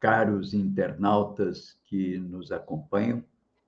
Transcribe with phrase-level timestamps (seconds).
[0.00, 3.22] caros internautas que nos acompanham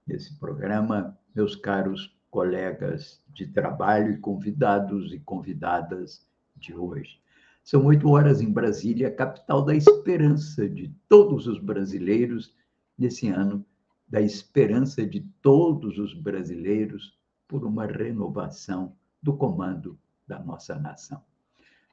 [0.07, 7.21] nesse programa, meus caros colegas de trabalho e convidados e convidadas de hoje.
[7.63, 12.55] São oito horas em Brasília, capital da esperança de todos os brasileiros
[12.99, 13.65] nesse ano,
[14.09, 21.23] da esperança de todos os brasileiros por uma renovação do comando da nossa nação.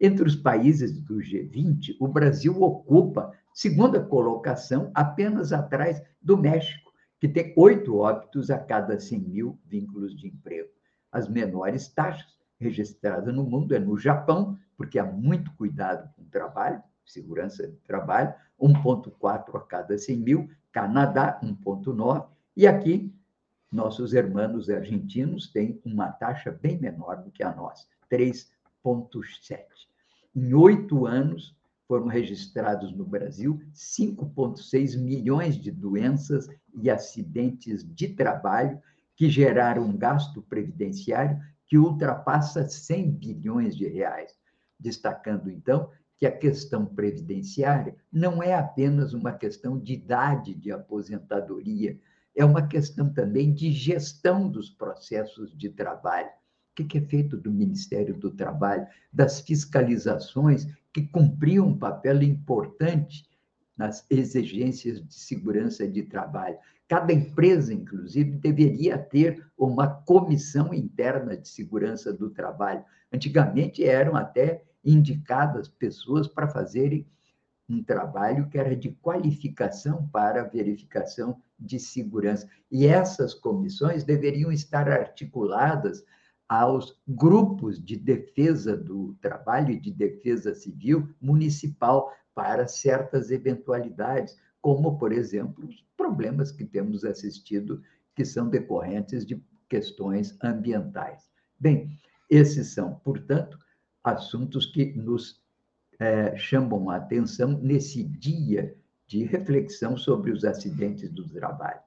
[0.00, 7.28] Entre os países do G20, o Brasil ocupa segunda colocação, apenas atrás do México, que
[7.28, 10.68] tem oito óbitos a cada 100 mil vínculos de emprego.
[11.12, 16.26] As menores taxas registradas no mundo é no Japão, porque há muito cuidado com o
[16.26, 23.14] trabalho, segurança de trabalho, 1,4 a cada 100 mil, Canadá, 1,9, e aqui
[23.70, 27.86] nossos irmãos argentinos têm uma taxa bem menor do que a nossa,
[28.84, 29.64] 3,7.
[30.36, 31.56] Em oito anos,
[31.88, 38.78] foram registrados no Brasil 5,6 milhões de doenças e acidentes de trabalho
[39.16, 44.34] que geraram um gasto previdenciário que ultrapassa 100 bilhões de reais.
[44.78, 51.98] Destacando, então, que a questão previdenciária não é apenas uma questão de idade de aposentadoria,
[52.36, 56.30] é uma questão também de gestão dos processos de trabalho
[56.82, 63.24] o que é feito do Ministério do Trabalho, das fiscalizações que cumpriam um papel importante
[63.76, 66.56] nas exigências de segurança de trabalho.
[66.88, 72.84] Cada empresa, inclusive, deveria ter uma comissão interna de segurança do trabalho.
[73.12, 77.06] Antigamente eram até indicadas pessoas para fazerem
[77.68, 82.48] um trabalho que era de qualificação para verificação de segurança.
[82.70, 86.04] E essas comissões deveriam estar articuladas
[86.48, 94.98] aos grupos de defesa do trabalho e de defesa civil municipal para certas eventualidades, como,
[94.98, 97.82] por exemplo, os problemas que temos assistido
[98.14, 101.28] que são decorrentes de questões ambientais.
[101.58, 101.98] Bem,
[102.30, 103.58] esses são, portanto,
[104.02, 105.42] assuntos que nos
[105.98, 111.80] é, chamam a atenção nesse dia de reflexão sobre os acidentes do trabalho.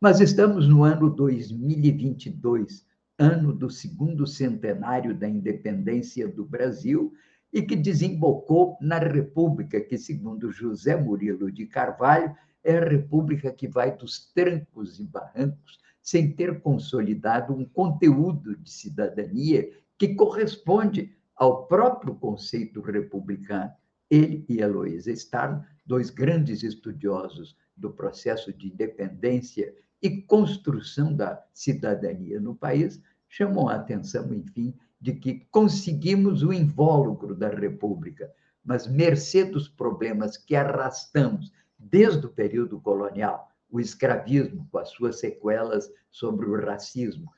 [0.00, 2.86] Mas estamos no ano 2022
[3.18, 7.12] ano do segundo centenário da independência do Brasil
[7.52, 13.66] e que desembocou na República, que, segundo José Murilo de Carvalho, é a República que
[13.66, 21.66] vai dos trancos e barrancos sem ter consolidado um conteúdo de cidadania que corresponde ao
[21.66, 23.72] próprio conceito republicano.
[24.10, 32.40] Ele e Heloísa Starr, dois grandes estudiosos do processo de independência e construção da cidadania
[32.40, 38.32] no país, chamam a atenção, enfim, de que conseguimos o invólucro da República,
[38.64, 45.20] mas mercê dos problemas que arrastamos desde o período colonial, o escravismo, com as suas
[45.20, 47.30] sequelas sobre o racismo,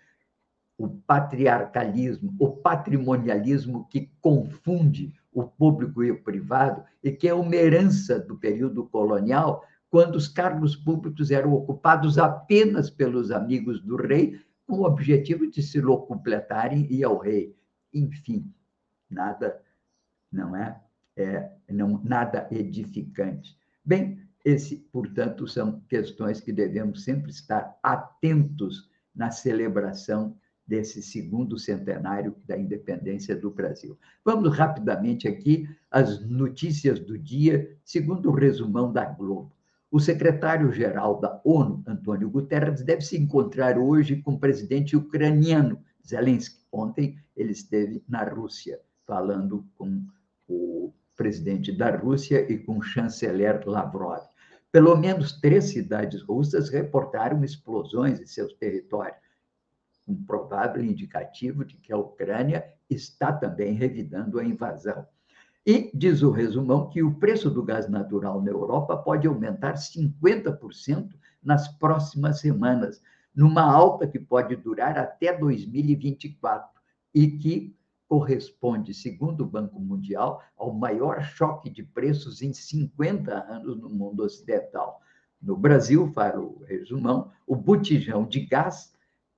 [0.78, 7.54] o patriarcalismo, o patrimonialismo que confunde o público e o privado, e que é uma
[7.54, 14.40] herança do período colonial, quando os cargos públicos eram ocupados apenas pelos amigos do rei,
[14.66, 17.56] com o objetivo de se locupletarem e ao rei.
[17.92, 18.50] Enfim,
[19.10, 19.60] nada,
[20.30, 20.80] não é?
[21.16, 23.58] é não, nada edificante.
[23.84, 32.36] Bem, esse, portanto, são questões que devemos sempre estar atentos na celebração desse segundo centenário
[32.46, 33.98] da independência do Brasil.
[34.24, 39.52] Vamos rapidamente aqui às notícias do dia, segundo o resumão da Globo.
[39.90, 46.60] O secretário-geral da ONU, Antônio Guterres, deve se encontrar hoje com o presidente ucraniano Zelensky.
[46.70, 50.04] Ontem ele esteve na Rússia, falando com
[50.48, 54.22] o presidente da Rússia e com o chanceler Lavrov.
[54.70, 59.18] Pelo menos três cidades russas reportaram explosões em seus territórios
[60.10, 65.06] um provável indicativo de que a Ucrânia está também revidando a invasão.
[65.66, 71.14] E diz o resumão que o preço do gás natural na Europa pode aumentar 50%
[71.42, 73.02] nas próximas semanas,
[73.34, 76.80] numa alta que pode durar até 2024
[77.14, 77.76] e que
[78.08, 84.24] corresponde, segundo o Banco Mundial, ao maior choque de preços em 50 anos no mundo
[84.24, 85.00] ocidental.
[85.40, 88.92] No Brasil, para o resumão, o botijão de gás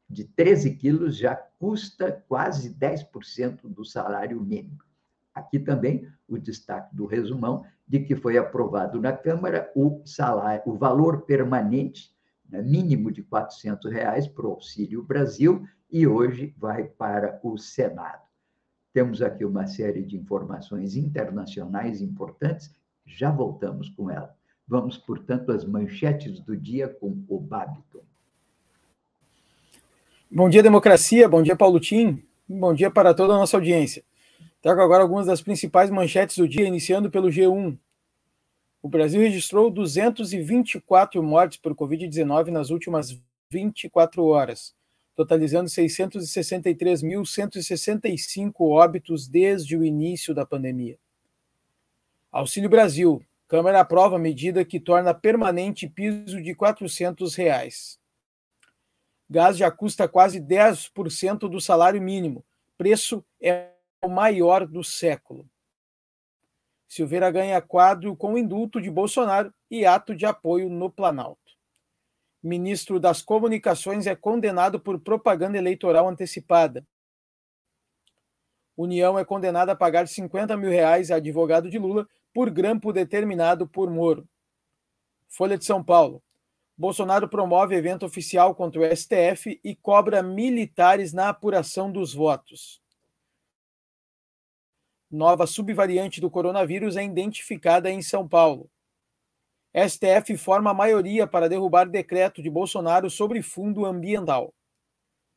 [0.09, 4.79] de 13 quilos já custa quase 10% do salário mínimo.
[5.35, 10.75] Aqui também o destaque do resumão de que foi aprovado na Câmara o salário, o
[10.75, 12.13] valor permanente
[12.49, 18.23] né, mínimo de 400 reais para o Auxílio Brasil e hoje vai para o Senado.
[18.93, 22.71] Temos aqui uma série de informações internacionais importantes,
[23.07, 24.35] já voltamos com ela.
[24.69, 28.03] Vamos, portanto, às manchetes do dia com o Babiton.
[30.31, 31.29] Bom dia, democracia.
[31.29, 32.23] Bom dia, Paulo Tim.
[32.49, 34.05] Bom dia para toda a nossa audiência.
[34.63, 37.77] Trago agora algumas das principais manchetes do dia, iniciando pelo G1.
[38.81, 43.21] O Brasil registrou 224 mortes por Covid-19 nas últimas
[43.51, 44.73] 24 horas,
[45.17, 50.97] totalizando 663.165 óbitos desde o início da pandemia.
[52.31, 53.21] Auxílio Brasil.
[53.49, 57.99] Câmara aprova medida que torna permanente piso de 400 reais.
[59.29, 62.45] Gás já custa quase 10% do salário mínimo.
[62.79, 63.73] Preço é
[64.09, 65.49] maior do século.
[66.89, 71.41] Silveira ganha quadro com indulto de Bolsonaro e ato de apoio no Planalto.
[72.43, 76.85] Ministro das Comunicações é condenado por propaganda eleitoral antecipada.
[78.77, 83.67] União é condenada a pagar 50 mil reais a advogado de Lula por grampo determinado
[83.69, 84.29] por Moro.
[85.29, 86.23] Folha de São Paulo.
[86.77, 92.82] Bolsonaro promove evento oficial contra o STF e cobra militares na apuração dos votos.
[95.13, 98.71] Nova subvariante do coronavírus é identificada em São Paulo.
[99.77, 104.55] STF forma maioria para derrubar decreto de Bolsonaro sobre fundo ambiental.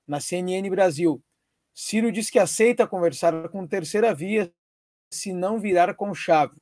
[0.07, 1.21] Na CNN Brasil,
[1.73, 4.49] Ciro diz que aceita conversar com terceira via
[5.11, 6.55] se não virar com chave.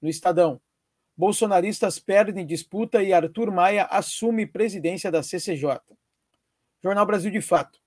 [0.00, 0.60] No Estadão,
[1.16, 5.80] Bolsonaristas perdem disputa e Arthur Maia assume presidência da CCJ.
[6.80, 7.83] Jornal Brasil de Fato.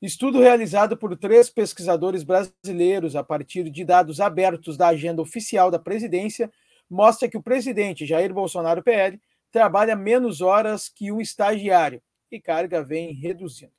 [0.00, 5.78] Estudo realizado por três pesquisadores brasileiros a partir de dados abertos da agenda oficial da
[5.78, 6.52] presidência
[6.88, 9.18] mostra que o presidente Jair Bolsonaro PL
[9.50, 13.72] trabalha menos horas que um estagiário e carga vem reduzindo.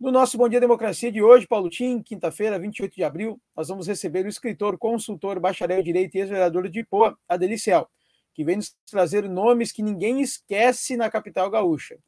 [0.00, 3.86] No nosso Bom Dia Democracia de hoje, Paulo Tim, quinta-feira, 28 de abril, nós vamos
[3.86, 7.88] receber o escritor, consultor, bacharel em Direito e ex-vereador de Poa, Adelicel,
[8.34, 11.98] que vem nos trazer nomes que ninguém esquece na capital gaúcha.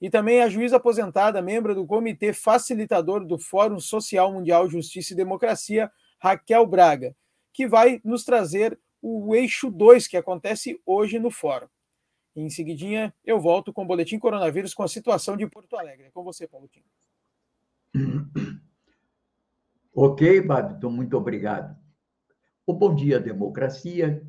[0.00, 5.16] E também a juíza aposentada, membro do Comitê Facilitador do Fórum Social Mundial Justiça e
[5.16, 7.16] Democracia, Raquel Braga,
[7.52, 11.68] que vai nos trazer o eixo 2, que acontece hoje no Fórum.
[12.34, 16.08] Em seguidinha, eu volto com o Boletim Coronavírus com a situação de Porto Alegre.
[16.08, 16.82] É com você, Paulo Tim.
[19.98, 21.74] Ok, Babton, muito obrigado.
[22.66, 24.22] O Bom Dia Democracia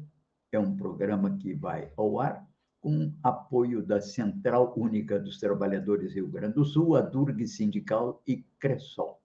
[0.50, 2.48] é um programa que vai ao ar
[2.82, 8.46] com apoio da Central Única dos Trabalhadores Rio Grande do Sul, a Durg Sindical e
[8.60, 9.20] Cressol.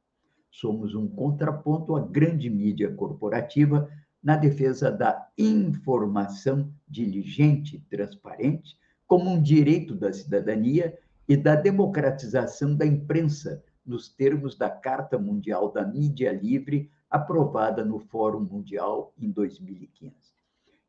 [0.50, 3.88] Somos um contraponto à grande mídia corporativa
[4.22, 10.96] na defesa da informação diligente e transparente como um direito da cidadania
[11.28, 17.98] e da democratização da imprensa nos termos da Carta Mundial da Mídia Livre, aprovada no
[17.98, 20.14] Fórum Mundial em 2015.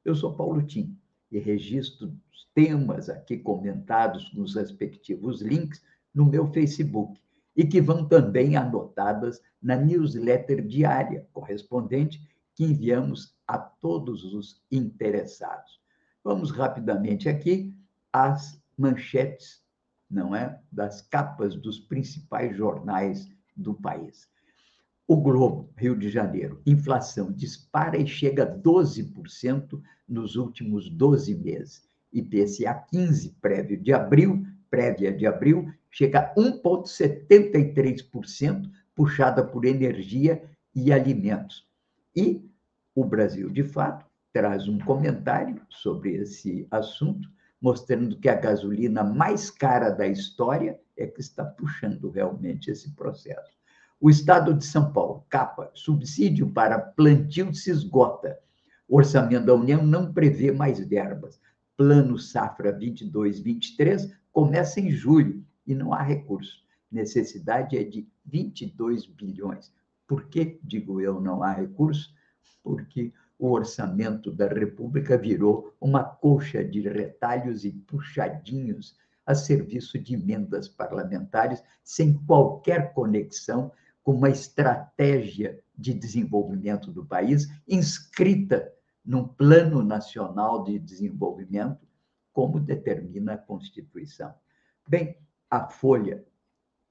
[0.05, 0.97] Eu sou Paulo Tim
[1.33, 2.13] e registro
[2.53, 5.81] temas aqui comentados nos respectivos links
[6.13, 7.19] no meu Facebook
[7.55, 12.21] e que vão também anotadas na newsletter diária correspondente
[12.55, 15.81] que enviamos a todos os interessados.
[16.23, 17.73] Vamos rapidamente aqui
[18.11, 19.63] às manchetes,
[20.09, 24.29] não é, das capas dos principais jornais do país.
[25.07, 31.83] O Globo, Rio de Janeiro, inflação dispara e chega a 12% nos últimos 12 meses.
[32.11, 40.43] IPCA 15 prévio de abril, prévia de abril, chega a 1,73%, puxada por energia
[40.75, 41.67] e alimentos.
[42.15, 42.43] E
[42.95, 47.29] o Brasil, de fato, traz um comentário sobre esse assunto,
[47.61, 53.53] mostrando que a gasolina mais cara da história é que está puxando realmente esse processo.
[54.01, 58.37] O Estado de São Paulo, capa, subsídio para plantio se esgota.
[58.95, 61.41] Orçamento da União não prevê mais verbas.
[61.75, 66.63] Plano Safra 22-23 começa em julho e não há recurso.
[66.91, 69.73] Necessidade é de 22 bilhões.
[70.05, 72.13] Por que, digo eu, não há recurso?
[72.63, 78.95] Porque o orçamento da República virou uma colcha de retalhos e puxadinhos
[79.25, 83.71] a serviço de emendas parlamentares, sem qualquer conexão
[84.03, 88.71] com uma estratégia de desenvolvimento do país inscrita
[89.05, 91.87] num Plano Nacional de Desenvolvimento,
[92.31, 94.33] como determina a Constituição.
[94.87, 95.17] Bem,
[95.49, 96.25] a Folha,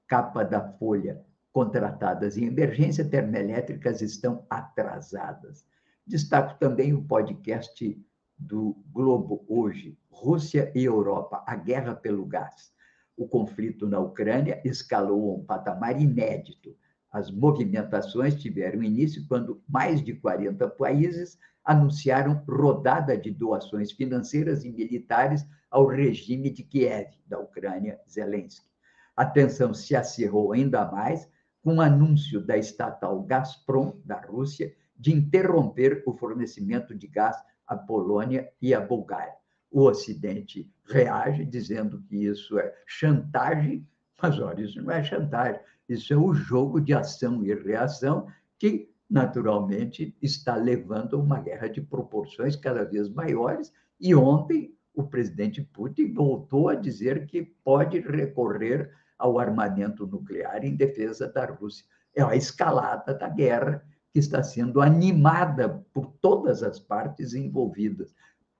[0.07, 5.65] capa da Folha, contratadas em emergência termoelétricas estão atrasadas.
[6.05, 7.99] Destaco também o podcast
[8.37, 12.73] do Globo hoje, Rússia e Europa, a guerra pelo gás.
[13.15, 16.75] O conflito na Ucrânia escalou a um patamar inédito.
[17.13, 24.71] As movimentações tiveram início quando mais de 40 países anunciaram rodada de doações financeiras e
[24.71, 28.67] militares ao regime de Kiev, da Ucrânia, Zelensky.
[29.15, 31.29] A tensão se acirrou ainda mais
[31.63, 37.75] com o anúncio da estatal Gazprom, da Rússia, de interromper o fornecimento de gás à
[37.75, 39.35] Polônia e à Bulgária.
[39.69, 43.87] O Ocidente reage dizendo que isso é chantagem,
[44.21, 45.61] mas olha, isso não é chantagem,
[45.93, 48.27] isso é o jogo de ação e reação
[48.59, 53.71] que, naturalmente, está levando a uma guerra de proporções cada vez maiores.
[53.99, 60.75] E ontem, o presidente Putin voltou a dizer que pode recorrer ao armamento nuclear em
[60.75, 61.85] defesa da Rússia.
[62.15, 68.13] É a escalada da guerra que está sendo animada por todas as partes envolvidas.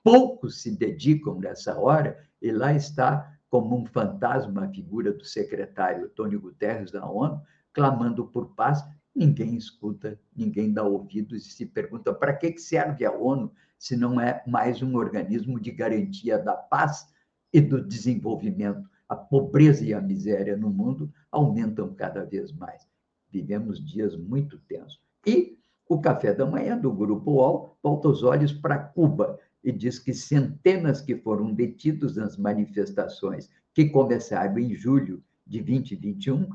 [0.03, 6.09] Poucos se dedicam nessa hora, e lá está como um fantasma a figura do secretário
[6.09, 7.39] Tony Guterres da ONU,
[7.71, 8.83] clamando por paz.
[9.15, 14.19] Ninguém escuta, ninguém dá ouvidos e se pergunta para que serve a ONU se não
[14.19, 17.07] é mais um organismo de garantia da paz
[17.53, 18.89] e do desenvolvimento.
[19.07, 22.87] A pobreza e a miséria no mundo aumentam cada vez mais.
[23.29, 24.99] Vivemos dias muito tensos.
[25.27, 29.97] E o café da manhã do Grupo UOL volta os olhos para Cuba, e diz
[29.99, 36.49] que centenas que foram detidos nas manifestações que começaram em julho de 2021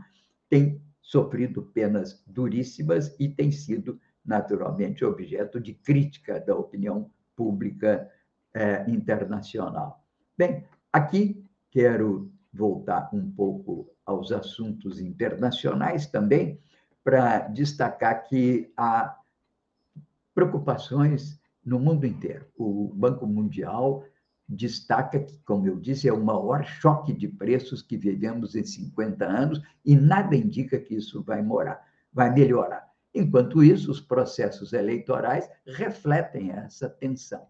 [0.49, 8.11] têm sofrido penas duríssimas e têm sido, naturalmente, objeto de crítica da opinião pública
[8.55, 10.05] eh, internacional.
[10.37, 16.61] Bem, aqui quero voltar um pouco aos assuntos internacionais também,
[17.05, 19.19] para destacar que há
[20.35, 22.47] preocupações no mundo inteiro.
[22.57, 24.05] O Banco Mundial
[24.49, 29.25] destaca que, como eu disse, é o maior choque de preços que vivemos em 50
[29.27, 32.89] anos e nada indica que isso vai morar, vai melhorar.
[33.15, 37.47] Enquanto isso, os processos eleitorais refletem essa tensão.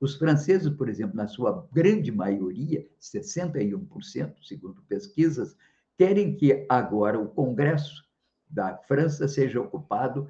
[0.00, 5.56] Os franceses, por exemplo, na sua grande maioria, 61%, segundo pesquisas,
[5.96, 8.04] querem que agora o Congresso
[8.50, 10.28] da França seja ocupado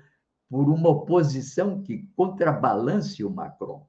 [0.52, 3.88] por uma oposição que contrabalance o Macron.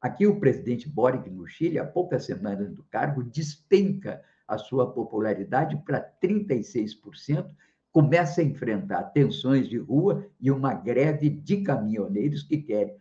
[0.00, 5.76] Aqui, o presidente Boric, no Chile, há poucas semanas do cargo, despenca a sua popularidade
[5.84, 7.48] para 36%,
[7.92, 12.96] começa a enfrentar tensões de rua e uma greve de caminhoneiros que querem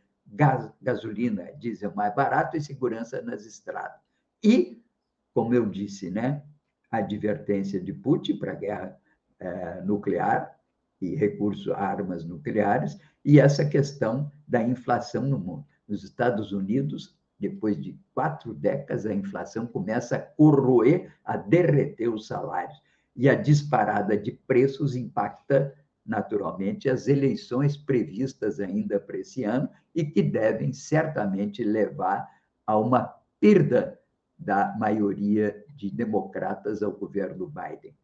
[0.80, 4.00] gasolina, diesel mais barato e segurança nas estradas.
[4.44, 4.80] E,
[5.34, 6.44] como eu disse, né,
[6.92, 8.96] a advertência de Putin para a guerra
[9.40, 10.56] é, nuclear,
[11.02, 15.66] e recurso a armas nucleares, e essa questão da inflação no mundo.
[15.88, 22.28] Nos Estados Unidos, depois de quatro décadas, a inflação começa a corroer, a derreter os
[22.28, 22.80] salários.
[23.16, 25.74] E a disparada de preços impacta,
[26.06, 32.30] naturalmente, as eleições previstas ainda para esse ano e que devem certamente levar
[32.66, 34.00] a uma perda
[34.38, 37.96] da maioria de democratas ao governo Biden.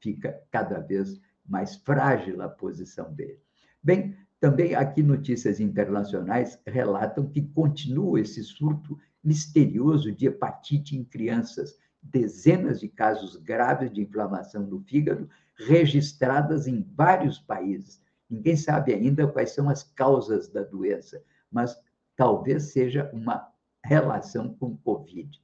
[0.00, 3.40] Fica cada vez mais frágil a posição dele.
[3.82, 11.76] Bem, também aqui notícias internacionais relatam que continua esse surto misterioso de hepatite em crianças,
[12.00, 15.28] dezenas de casos graves de inflamação no fígado
[15.66, 18.00] registradas em vários países.
[18.30, 21.76] Ninguém sabe ainda quais são as causas da doença, mas
[22.16, 23.48] talvez seja uma
[23.84, 25.40] relação com Covid.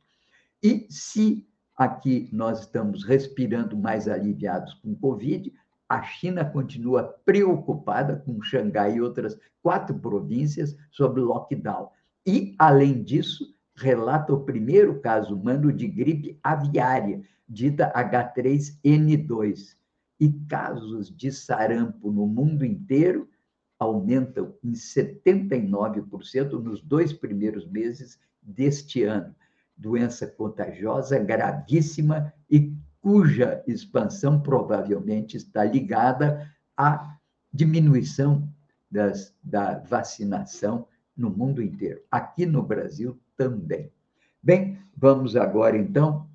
[0.63, 5.53] E se aqui nós estamos respirando mais aliviados com Covid,
[5.89, 11.91] a China continua preocupada com Xangai e outras quatro províncias sob lockdown.
[12.27, 19.77] E, além disso, relata o primeiro caso humano de gripe aviária, dita H3N2.
[20.21, 23.29] E casos de sarampo no mundo inteiro
[23.79, 29.35] aumentam em 79% nos dois primeiros meses deste ano.
[29.77, 32.73] Doença contagiosa gravíssima e
[33.05, 37.19] cuja expansão provavelmente está ligada à
[37.53, 38.49] diminuição
[38.91, 43.93] das, da vacinação no mundo inteiro, aqui no Brasil também.
[44.43, 46.27] Bem, vamos agora então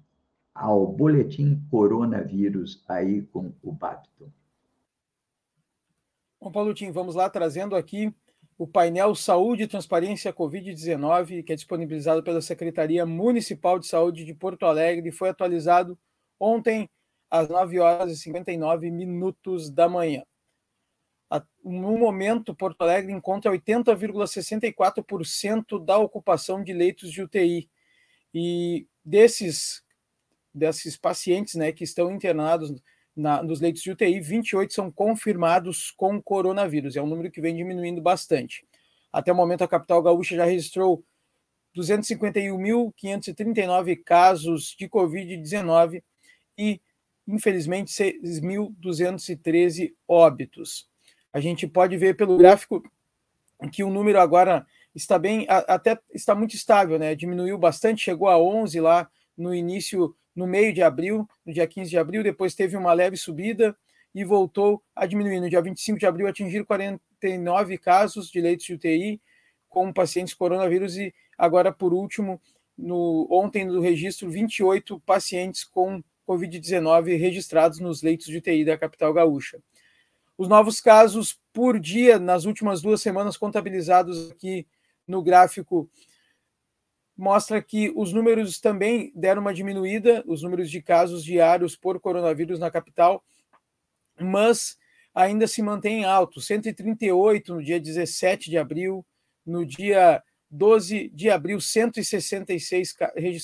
[0.54, 4.30] ao boletim coronavírus aí com o Babton.
[6.40, 8.14] Bom, Paulo Tim, vamos lá trazendo aqui
[8.60, 14.36] o painel Saúde e Transparência Covid-19, que é disponibilizado pela Secretaria Municipal de Saúde de
[14.36, 15.98] Porto Alegre e foi atualizado
[16.40, 16.90] ontem
[17.30, 20.24] às 9 horas e 59 minutos da manhã.
[21.64, 27.70] No momento, Porto Alegre encontra 80,64% da ocupação de leitos de UTI.
[28.34, 29.84] E desses,
[30.54, 32.74] desses pacientes né, que estão internados
[33.16, 36.96] na, nos leitos de UTI, 28 são confirmados com coronavírus.
[36.96, 38.66] É um número que vem diminuindo bastante.
[39.12, 41.04] Até o momento, a capital gaúcha já registrou
[41.78, 46.02] 251.539 casos de Covid-19
[46.60, 46.82] e,
[47.26, 50.90] infelizmente, 6.213 óbitos.
[51.32, 52.84] A gente pode ver pelo gráfico
[53.72, 57.16] que o número agora está bem, até está muito estável, né?
[57.16, 61.90] Diminuiu bastante, chegou a 11 lá no início no meio de abril, no dia 15
[61.90, 63.74] de abril, depois teve uma leve subida
[64.14, 65.40] e voltou a diminuir.
[65.40, 69.22] No dia 25 de abril, atingiram 49 casos de leitos de UTI
[69.70, 72.42] com pacientes coronavírus e agora, por último,
[72.78, 79.12] no, ontem no registro, 28 pacientes com Covid-19 registrados nos leitos de UTI da capital
[79.12, 79.60] gaúcha.
[80.38, 84.68] Os novos casos por dia nas últimas duas semanas contabilizados aqui
[85.08, 85.90] no gráfico
[87.18, 92.60] mostra que os números também deram uma diminuída, os números de casos diários por coronavírus
[92.60, 93.26] na capital,
[94.18, 94.78] mas
[95.14, 99.04] ainda se mantém alto, 138 no dia 17 de abril,
[99.44, 102.94] no dia 12 de abril, 166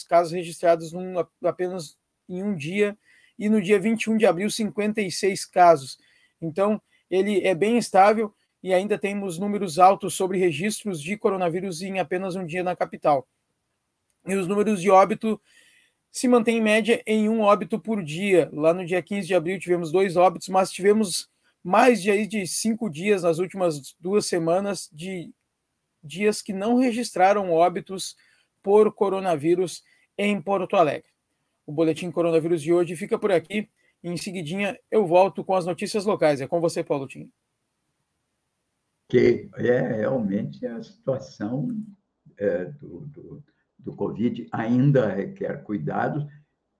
[0.07, 2.97] casos registrados num, apenas em um dia,
[3.37, 5.97] e no dia 21 de abril, 56 casos.
[6.41, 8.33] Então, ele é bem estável
[8.63, 13.27] e ainda temos números altos sobre registros de coronavírus em apenas um dia na capital
[14.27, 15.39] e os números de óbito
[16.11, 18.49] se mantêm em média em um óbito por dia.
[18.53, 21.29] Lá no dia 15 de abril tivemos dois óbitos, mas tivemos
[21.63, 25.31] mais de, de cinco dias nas últimas duas semanas de
[26.03, 28.15] dias que não registraram óbitos
[28.63, 29.83] por coronavírus
[30.17, 31.09] em Porto Alegre.
[31.65, 33.69] O boletim coronavírus de hoje fica por aqui.
[34.03, 36.41] Em seguidinha eu volto com as notícias locais.
[36.41, 37.31] É com você, Paulo Tim.
[39.09, 41.69] Que é realmente a situação
[42.37, 43.43] é, do, do
[43.85, 46.25] do Covid ainda requer cuidados,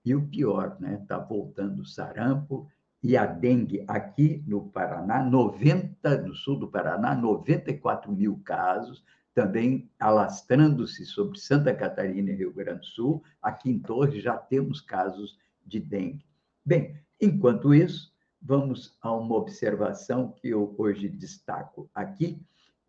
[0.04, 0.98] e o pior, né?
[1.00, 2.68] Está voltando o sarampo
[3.02, 9.04] e a dengue aqui no Paraná, 90, no sul do Paraná, 94 mil casos,
[9.36, 13.22] também alastrando-se sobre Santa Catarina e Rio Grande do Sul.
[13.42, 16.24] Aqui em Torres já temos casos de dengue.
[16.64, 22.40] Bem, enquanto isso, vamos a uma observação que eu hoje destaco aqui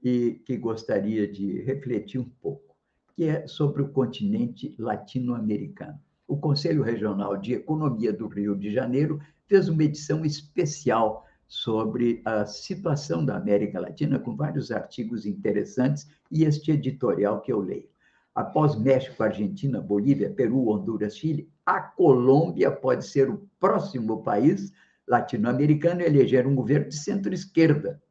[0.01, 2.73] e que gostaria de refletir um pouco
[3.13, 5.99] que é sobre o continente latino-americano.
[6.25, 12.45] O Conselho Regional de Economia do Rio de Janeiro fez uma edição especial sobre a
[12.45, 17.89] situação da América Latina, com vários artigos interessantes, e este editorial que eu leio.
[18.35, 24.71] Após México, Argentina, Bolívia, Peru, Honduras, Chile, a Colômbia pode ser o próximo país
[25.07, 28.01] latino-americano a eleger um governo de centro-esquerda.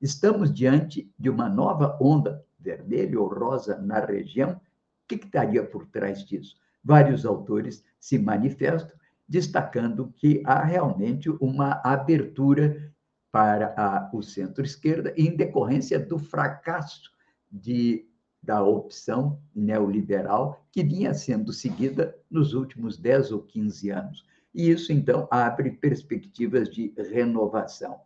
[0.00, 4.60] Estamos diante de uma nova onda vermelho ou rosa na região, o
[5.08, 6.56] que, que estaria por trás disso?
[6.82, 8.96] Vários autores se manifestam,
[9.32, 12.92] destacando que há realmente uma abertura
[13.32, 17.10] para a, o centro-esquerda em decorrência do fracasso
[17.50, 18.06] de
[18.42, 24.26] da opção neoliberal que vinha sendo seguida nos últimos 10 ou 15 anos.
[24.52, 28.00] E isso, então, abre perspectivas de renovação.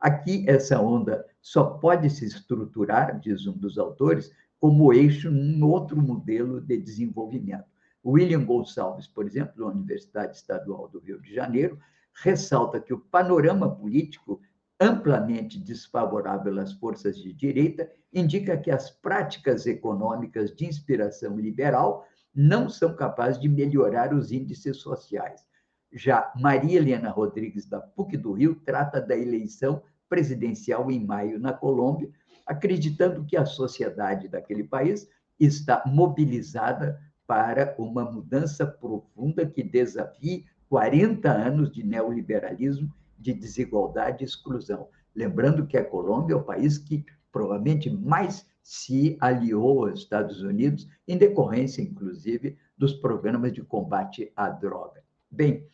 [0.00, 6.00] Aqui, essa onda só pode se estruturar, diz um dos autores, como eixo num outro
[6.00, 7.71] modelo de desenvolvimento.
[8.04, 11.78] William Gonçalves, por exemplo, da Universidade Estadual do Rio de Janeiro,
[12.14, 14.40] ressalta que o panorama político
[14.80, 22.68] amplamente desfavorável às forças de direita indica que as práticas econômicas de inspiração liberal não
[22.68, 25.46] são capazes de melhorar os índices sociais.
[25.92, 31.52] Já Maria Helena Rodrigues, da PUC do Rio, trata da eleição presidencial em maio na
[31.52, 32.10] Colômbia,
[32.46, 41.30] acreditando que a sociedade daquele país está mobilizada para uma mudança profunda que desafie 40
[41.30, 44.88] anos de neoliberalismo, de desigualdade e exclusão.
[45.14, 50.88] Lembrando que a Colômbia é o país que provavelmente mais se aliou aos Estados Unidos,
[51.06, 55.02] em decorrência, inclusive, dos programas de combate à droga.
[55.30, 55.66] Bem,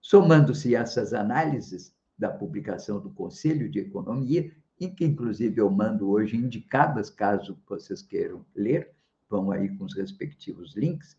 [0.00, 6.36] somando-se essas análises da publicação do Conselho de Economia, em que, inclusive, eu mando hoje
[6.36, 8.90] indicadas, caso vocês queiram ler,
[9.34, 11.16] vão aí com os respectivos links,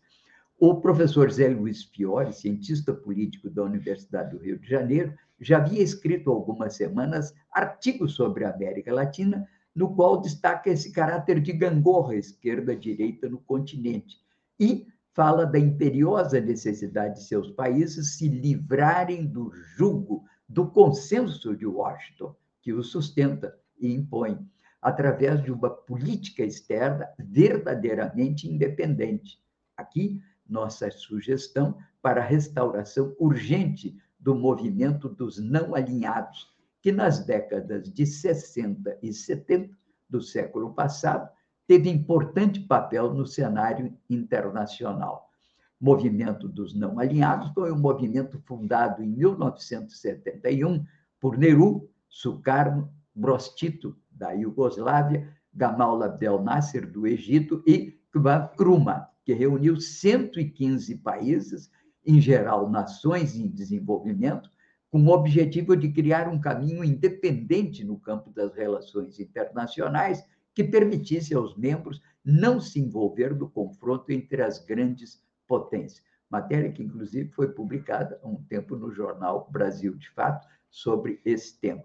[0.58, 5.82] o professor Zé Luiz Fiore, cientista político da Universidade do Rio de Janeiro, já havia
[5.82, 12.14] escrito algumas semanas artigos sobre a América Latina, no qual destaca esse caráter de gangorra
[12.14, 14.16] esquerda-direita no continente
[14.58, 21.66] e fala da imperiosa necessidade de seus países se livrarem do jugo do consenso de
[21.66, 24.38] Washington, que o sustenta e impõe,
[24.86, 29.42] através de uma política externa verdadeiramente independente.
[29.76, 37.92] Aqui nossa sugestão para a restauração urgente do movimento dos não alinhados, que nas décadas
[37.92, 39.76] de 60 e 70
[40.08, 41.28] do século passado
[41.66, 45.32] teve importante papel no cenário internacional.
[45.80, 50.86] Movimento dos Não Alinhados foi um movimento fundado em 1971
[51.20, 59.80] por Nehru, Sukarno, Brostito, da Iugoslávia, Gamal Abdel Nasser, do Egito, e Nkrumah, que reuniu
[59.80, 61.70] 115 países,
[62.04, 64.48] em geral nações em desenvolvimento,
[64.90, 70.24] com o objetivo de criar um caminho independente no campo das relações internacionais
[70.54, 76.02] que permitisse aos membros não se envolver no confronto entre as grandes potências.
[76.30, 81.58] Matéria que, inclusive, foi publicada há um tempo no jornal Brasil de Fato sobre esse
[81.60, 81.84] tema.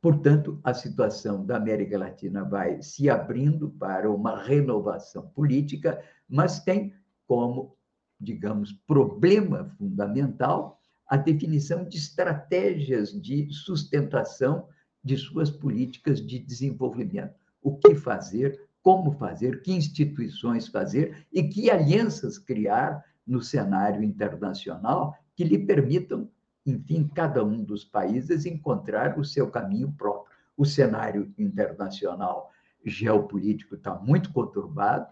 [0.00, 6.94] Portanto, a situação da América Latina vai se abrindo para uma renovação política, mas tem
[7.26, 7.76] como,
[8.20, 14.68] digamos, problema fundamental a definição de estratégias de sustentação
[15.02, 17.34] de suas políticas de desenvolvimento.
[17.62, 25.16] O que fazer, como fazer, que instituições fazer e que alianças criar no cenário internacional
[25.34, 26.30] que lhe permitam
[26.70, 30.36] enfim, cada um dos países encontrar o seu caminho próprio.
[30.56, 32.50] O cenário internacional
[32.84, 35.06] geopolítico está muito conturbado,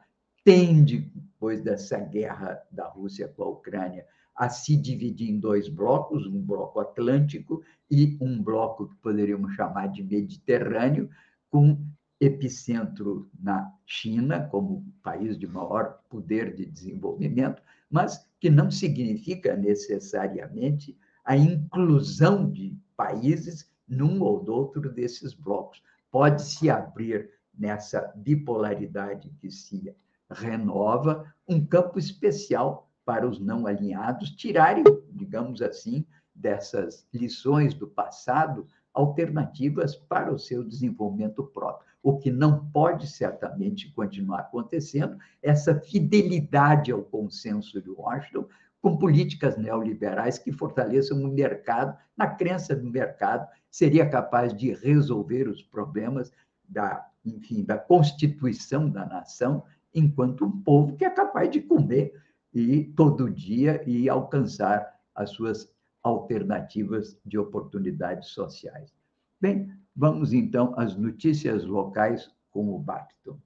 [0.45, 6.27] tende, depois dessa guerra da Rússia com a Ucrânia, a se dividir em dois blocos,
[6.27, 11.09] um bloco atlântico e um bloco que poderíamos chamar de mediterrâneo,
[11.51, 11.79] com
[12.21, 20.99] epicentro na China, como país de maior poder de desenvolvimento, mas que não significa necessariamente
[21.27, 25.83] a inclusão de países num ou outro desses blocos.
[26.11, 29.95] Pode se abrir nessa bipolaridade que se
[30.31, 38.67] renova um campo especial para os não alinhados tirarem, digamos assim, dessas lições do passado
[38.95, 41.87] alternativas para o seu desenvolvimento próprio.
[42.03, 48.47] O que não pode certamente continuar acontecendo, essa fidelidade ao consenso de Washington,
[48.87, 55.49] com políticas neoliberais que fortaleçam o mercado, na crença do mercado, seria capaz de resolver
[55.49, 56.31] os problemas
[56.69, 62.15] da, enfim, da constituição da nação, enquanto um povo que é capaz de comer
[62.55, 65.69] e todo dia e alcançar as suas
[66.01, 68.95] alternativas de oportunidades sociais.
[69.41, 73.37] Bem, vamos então às notícias locais com o Bacton.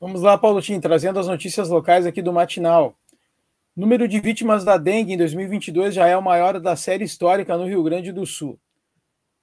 [0.00, 2.96] Vamos lá, Paulo Tim, trazendo as notícias locais aqui do Matinal.
[3.76, 7.66] Número de vítimas da dengue em 2022 já é o maior da série histórica no
[7.66, 8.58] Rio Grande do Sul.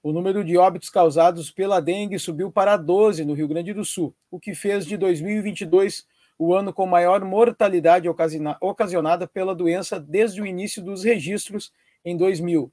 [0.03, 4.13] O número de óbitos causados pela dengue subiu para 12 no Rio Grande do Sul,
[4.29, 6.05] o que fez de 2022
[6.37, 8.07] o ano com maior mortalidade
[8.61, 11.71] ocasionada pela doença desde o início dos registros
[12.03, 12.71] em 2000.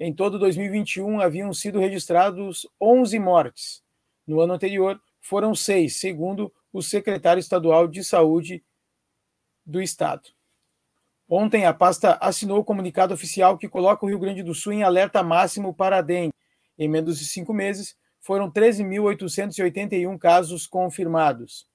[0.00, 3.82] Em todo 2021 haviam sido registrados 11 mortes.
[4.26, 8.64] No ano anterior, foram seis, segundo o secretário estadual de saúde
[9.64, 10.30] do estado.
[11.28, 14.82] Ontem, a pasta assinou o comunicado oficial que coloca o Rio Grande do Sul em
[14.82, 16.34] alerta máximo para a dengue.
[16.78, 21.66] Em menos de cinco meses, foram 13.881 casos confirmados.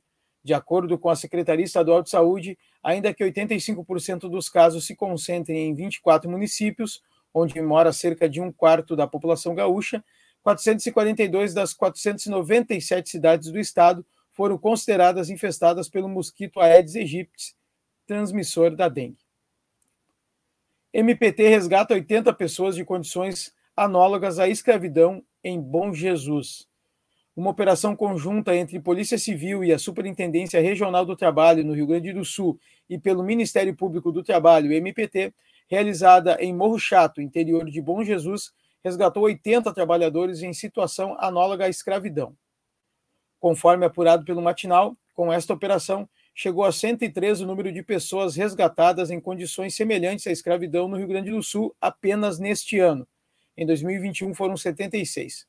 [0.44, 5.70] De acordo com a Secretaria Estadual de Saúde, ainda que 85% dos casos se concentrem
[5.70, 7.02] em 24 municípios,
[7.34, 10.04] onde mora cerca de um quarto da população gaúcha,
[10.42, 17.56] 442 das 497 cidades do estado foram consideradas infestadas pelo mosquito Aedes aegypti,
[18.08, 19.29] transmissor da dengue.
[20.91, 26.67] MPT resgata 80 pessoas de condições análogas à escravidão em Bom Jesus.
[27.36, 32.12] Uma operação conjunta entre Polícia Civil e a Superintendência Regional do Trabalho no Rio Grande
[32.12, 35.32] do Sul e pelo Ministério Público do Trabalho, MPT,
[35.69, 38.52] realizada em Morro Chato, interior de Bom Jesus,
[38.84, 42.36] resgatou 80 trabalhadores em situação análoga à escravidão.
[43.39, 49.12] Conforme apurado pelo Matinal, com esta operação, chegou a 103 o número de pessoas resgatadas
[49.12, 53.06] em condições semelhantes à escravidão no Rio Grande do Sul apenas neste ano.
[53.58, 55.45] Em 2021 foram 76.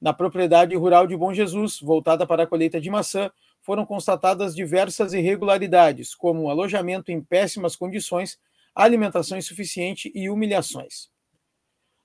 [0.00, 3.28] Na propriedade rural de Bom Jesus, voltada para a colheita de maçã,
[3.60, 8.38] foram constatadas diversas irregularidades, como alojamento em péssimas condições,
[8.72, 11.10] alimentação insuficiente e humilhações.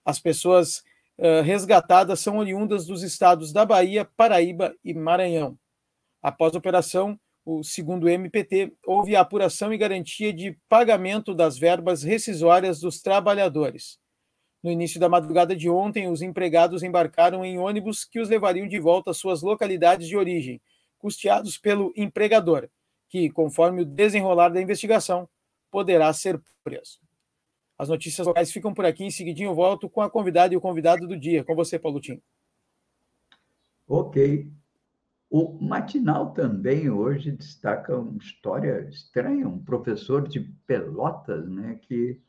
[0.04, 0.80] As pessoas
[1.20, 5.56] uh, resgatadas são oriundas dos estados da Bahia, Paraíba e Maranhão.
[6.24, 12.80] Após a operação, o segundo MPT, houve apuração e garantia de pagamento das verbas rescisórias
[12.80, 14.00] dos trabalhadores.
[14.64, 18.80] No início da madrugada de ontem, os empregados embarcaram em ônibus que os levariam de
[18.80, 20.62] volta às suas localidades de origem,
[20.98, 22.70] custeados pelo empregador,
[23.10, 25.28] que, conforme o desenrolar da investigação,
[25.70, 27.00] poderá ser preso.
[27.78, 29.04] As notícias locais ficam por aqui.
[29.04, 31.44] Em seguidinho eu volto com a convidada e o convidado do dia.
[31.44, 32.22] Com você, Paulo Tim.
[33.86, 34.50] Ok.
[35.36, 42.22] O Matinal também hoje destaca uma história estranha, um professor de Pelotas, né, que,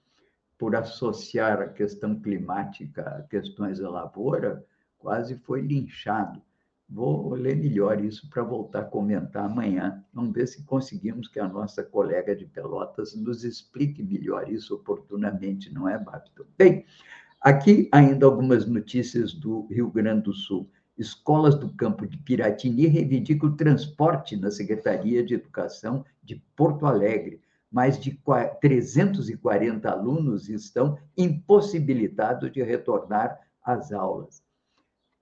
[0.56, 4.64] por associar a questão climática a questões da lavoura,
[4.98, 6.40] quase foi linchado.
[6.88, 10.02] Vou ler melhor isso para voltar a comentar amanhã.
[10.10, 15.70] Vamos ver se conseguimos que a nossa colega de Pelotas nos explique melhor isso oportunamente,
[15.70, 16.44] não é, Babton?
[16.56, 16.86] Bem,
[17.38, 20.70] aqui ainda algumas notícias do Rio Grande do Sul.
[20.96, 27.40] Escolas do campo de Piratini reivindicam o transporte na Secretaria de Educação de Porto Alegre.
[27.70, 28.16] Mais de
[28.60, 34.42] 340 alunos estão impossibilitados de retornar às aulas.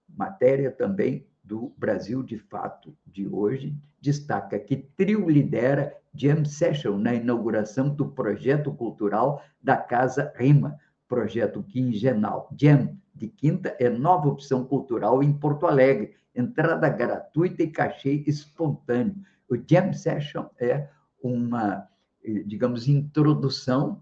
[0.07, 7.15] Matéria também do Brasil de Fato de hoje destaca que Trio lidera Jam Session na
[7.15, 10.79] inauguração do projeto cultural da Casa Rima,
[11.13, 12.49] projeto quinzenal.
[12.59, 19.17] Jam de quinta é nova opção cultural em Porto Alegre, entrada gratuita e cachê espontâneo.
[19.47, 20.89] O Jam Session é
[21.23, 21.87] uma,
[22.47, 24.01] digamos, introdução,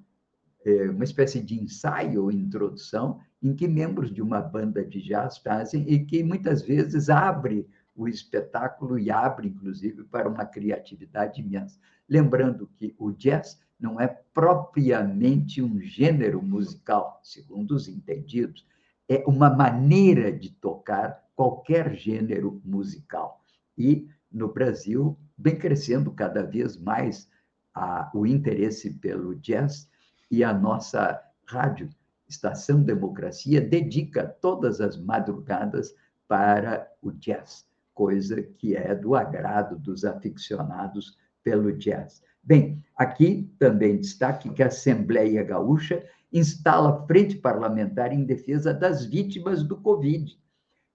[0.64, 5.36] é uma espécie de ensaio ou introdução em que membros de uma banda de jazz
[5.38, 11.76] fazem e que muitas vezes abre o espetáculo e abre, inclusive, para uma criatividade imensa.
[12.08, 18.66] Lembrando que o jazz não é propriamente um gênero musical, segundo os entendidos,
[19.08, 23.42] é uma maneira de tocar qualquer gênero musical.
[23.76, 27.28] E no Brasil vem crescendo cada vez mais
[27.74, 29.88] a, o interesse pelo jazz
[30.30, 31.88] e a nossa rádio,
[32.28, 35.92] Estação Democracia, dedica todas as madrugadas
[36.28, 42.22] para o jazz, coisa que é do agrado dos aficionados pelo jazz.
[42.50, 49.62] Bem, aqui também destaque que a Assembleia Gaúcha instala frente parlamentar em defesa das vítimas
[49.62, 50.36] do Covid.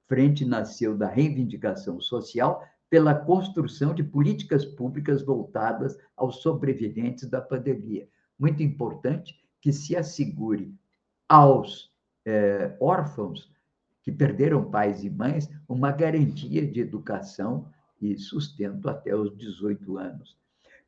[0.06, 8.06] Frente nasceu da reivindicação social pela construção de políticas públicas voltadas aos sobreviventes da pandemia.
[8.38, 10.76] Muito importante que se assegure
[11.30, 11.89] aos
[12.26, 13.50] é, órfãos
[14.04, 17.70] que perderam pais e mães uma garantia de educação
[18.02, 20.44] e sustento até os 18 anos.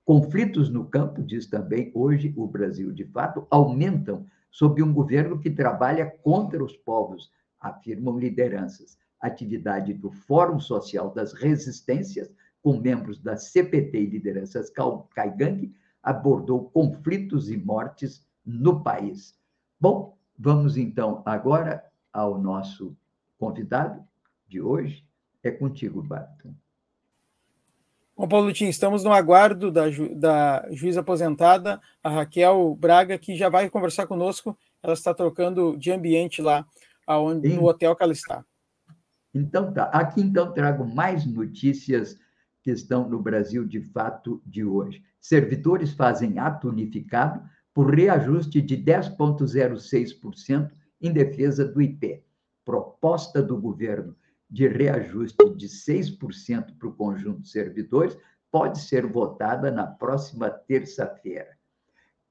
[0.07, 5.49] Conflitos no campo, diz também hoje o Brasil de fato, aumentam sob um governo que
[5.49, 8.97] trabalha contra os povos, afirmam lideranças.
[9.19, 14.71] Atividade do Fórum Social das Resistências, com membros da CPT e lideranças
[15.13, 19.37] Caigangue, abordou conflitos e mortes no país.
[19.77, 22.95] Bom, vamos então agora ao nosso
[23.37, 24.01] convidado
[24.47, 25.05] de hoje.
[25.43, 26.55] É contigo, Barton.
[28.17, 33.35] Bom, Paulo Tim, estamos no aguardo da, ju da juíza aposentada, a Raquel Braga, que
[33.35, 34.57] já vai conversar conosco.
[34.81, 36.65] Ela está trocando de ambiente lá
[37.05, 38.43] aonde, no hotel que ela está.
[39.31, 42.17] Então tá, aqui então trago mais notícias
[42.63, 45.03] que estão no Brasil de fato de hoje.
[45.21, 47.39] Servidores fazem ato unificado
[47.71, 52.23] por reajuste de 10,06% em defesa do IP.
[52.65, 54.15] Proposta do governo
[54.49, 58.17] de reajuste de 6% para o conjunto de servidores
[58.51, 61.57] pode ser votada na próxima terça-feira.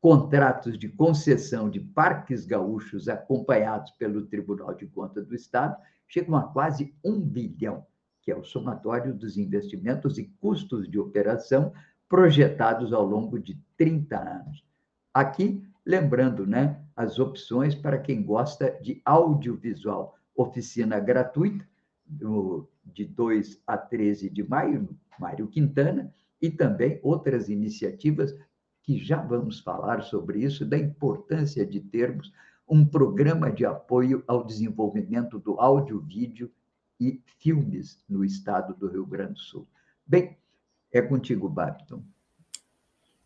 [0.00, 5.76] Contratos de concessão de parques gaúchos acompanhados pelo Tribunal de Contas do Estado
[6.06, 7.84] chegam a quase um bilhão,
[8.22, 11.72] que é o somatório dos investimentos e custos de operação
[12.08, 14.64] projetados ao longo de 30 anos.
[15.12, 20.14] Aqui, lembrando, né, as opções para quem gosta de audiovisual.
[20.34, 21.66] Oficina gratuita,
[22.06, 24.88] do, de 2 a 13 de maio,
[25.18, 28.36] Mário Quintana, e também outras iniciativas
[28.82, 32.32] que já vamos falar sobre isso, da importância de termos
[32.68, 36.50] um programa de apoio ao desenvolvimento do áudio, vídeo
[37.00, 39.66] e filmes no estado do Rio Grande do Sul.
[40.06, 40.36] Bem,
[40.92, 42.02] é contigo, Babton.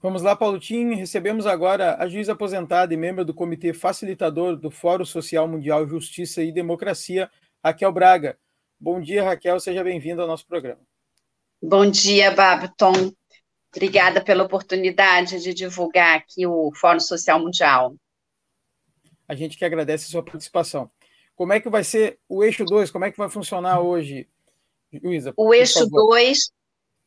[0.03, 0.97] Vamos lá, Paulotinho.
[0.97, 6.43] Recebemos agora a juíza aposentada e membro do Comitê Facilitador do Fórum Social Mundial Justiça
[6.43, 7.31] e Democracia,
[7.62, 8.38] Raquel Braga.
[8.81, 9.61] Bom dia, Raquel.
[9.61, 10.81] Seja bem-vinda ao nosso programa.
[11.62, 13.12] Bom dia, Babton.
[13.75, 17.95] Obrigada pela oportunidade de divulgar aqui o Fórum Social Mundial.
[19.29, 20.90] A gente que agradece a sua participação.
[21.37, 22.90] Como é que vai ser o eixo 2?
[22.90, 24.27] Como é que vai funcionar hoje,
[25.03, 25.35] Luísa?
[25.37, 26.51] O eixo 2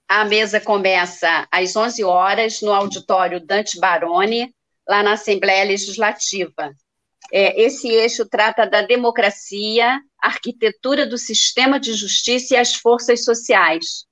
[0.07, 4.53] a mesa começa às 11 horas no auditório Dante Baroni,
[4.87, 6.71] lá na Assembleia Legislativa.
[7.31, 14.05] É, esse eixo trata da democracia, arquitetura do sistema de justiça e as forças sociais,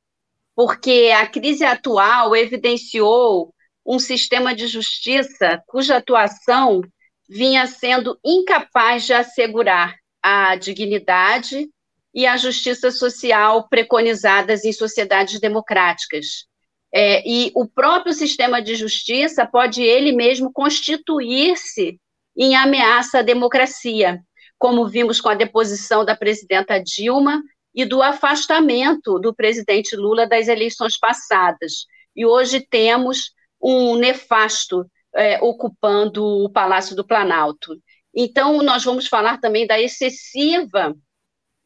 [0.55, 3.53] porque a crise atual evidenciou
[3.85, 6.81] um sistema de justiça cuja atuação
[7.29, 11.69] vinha sendo incapaz de assegurar a dignidade
[12.13, 16.45] e a justiça social preconizadas em sociedades democráticas.
[16.93, 21.97] É, e o próprio sistema de justiça pode ele mesmo constituir-se
[22.35, 24.19] em ameaça à democracia,
[24.57, 27.41] como vimos com a deposição da presidenta Dilma
[27.73, 31.85] e do afastamento do presidente Lula das eleições passadas.
[32.15, 37.75] E hoje temos um nefasto é, ocupando o Palácio do Planalto.
[38.13, 40.93] Então, nós vamos falar também da excessiva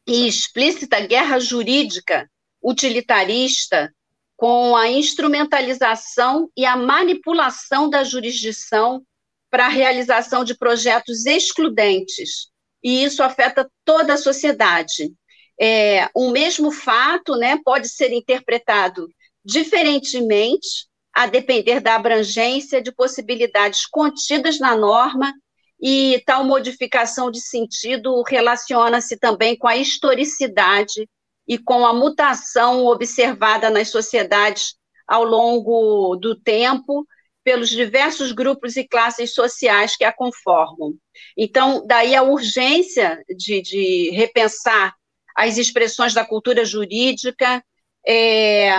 [0.06, 2.30] e explícita guerra jurídica
[2.62, 3.92] utilitarista
[4.36, 9.02] com a instrumentalização e a manipulação da jurisdição
[9.50, 12.48] para a realização de projetos excludentes.
[12.82, 15.12] E isso afeta toda a sociedade.
[15.58, 19.08] É, mesmo fato né, pode ser interpretado
[19.46, 25.32] diferentemente, a depender da abrangência de possibilidades contidas na norma
[25.80, 31.08] e tal modificação de sentido relaciona-se também com a historicidade
[31.46, 34.74] e com a mutação observada nas sociedades
[35.06, 37.06] ao longo do tempo
[37.46, 40.96] pelos diversos grupos e classes sociais que a conformam.
[41.38, 44.92] Então, daí a urgência de, de repensar
[45.32, 47.62] as expressões da cultura jurídica,
[48.04, 48.72] é,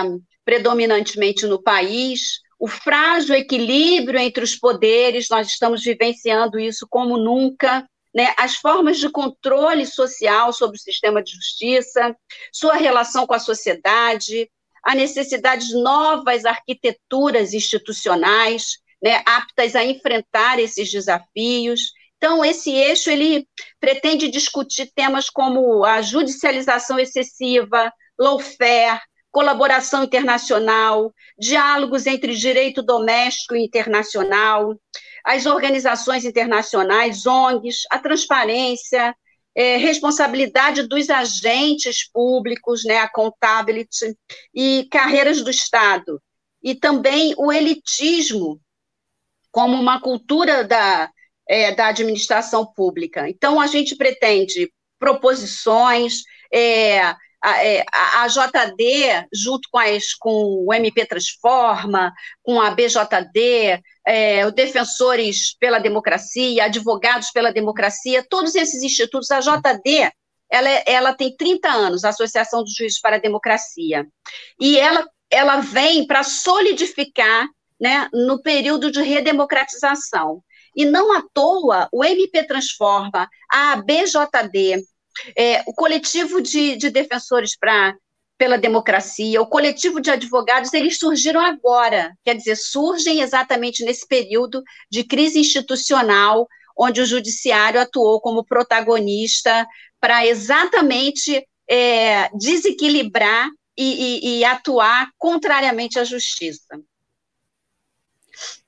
[0.44, 7.88] predominantemente no país, o frágil equilíbrio entre os poderes, nós estamos vivenciando isso como nunca,
[8.14, 8.34] né?
[8.36, 12.14] as formas de controle social sobre o sistema de justiça,
[12.52, 14.50] sua relação com a sociedade,
[14.88, 21.92] a necessidade de novas arquiteturas institucionais, né, aptas a enfrentar esses desafios.
[22.16, 23.46] Então, esse eixo ele
[23.78, 28.98] pretende discutir temas como a judicialização excessiva, lawfare,
[29.30, 34.74] colaboração internacional, diálogos entre direito doméstico e internacional,
[35.22, 39.14] as organizações internacionais, ONGs, a transparência,
[39.58, 44.16] é, responsabilidade dos agentes públicos, né, accountability,
[44.54, 46.22] e carreiras do Estado.
[46.62, 48.60] E também o elitismo
[49.50, 51.10] como uma cultura da,
[51.48, 53.28] é, da administração pública.
[53.28, 56.22] Então, a gente pretende proposições,
[56.54, 62.12] é, a, é, a, a, JD, junto com, as, com o MP Transforma,
[62.42, 69.40] com a BJD, é, os Defensores pela Democracia, Advogados pela Democracia, todos esses institutos, a
[69.40, 70.10] JD,
[70.50, 74.06] ela, ela tem 30 anos, a Associação dos Juízes para a Democracia,
[74.60, 77.46] e ela, ela vem para solidificar
[77.80, 80.42] né, no período de redemocratização.
[80.74, 84.84] E não à toa, o MP Transforma, a BJD,
[85.36, 87.94] é, o coletivo de, de defensores pra,
[88.36, 94.62] pela democracia, o coletivo de advogados, eles surgiram agora, quer dizer, surgem exatamente nesse período
[94.90, 96.46] de crise institucional,
[96.76, 99.66] onde o judiciário atuou como protagonista
[100.00, 106.80] para exatamente é, desequilibrar e, e, e atuar contrariamente à justiça.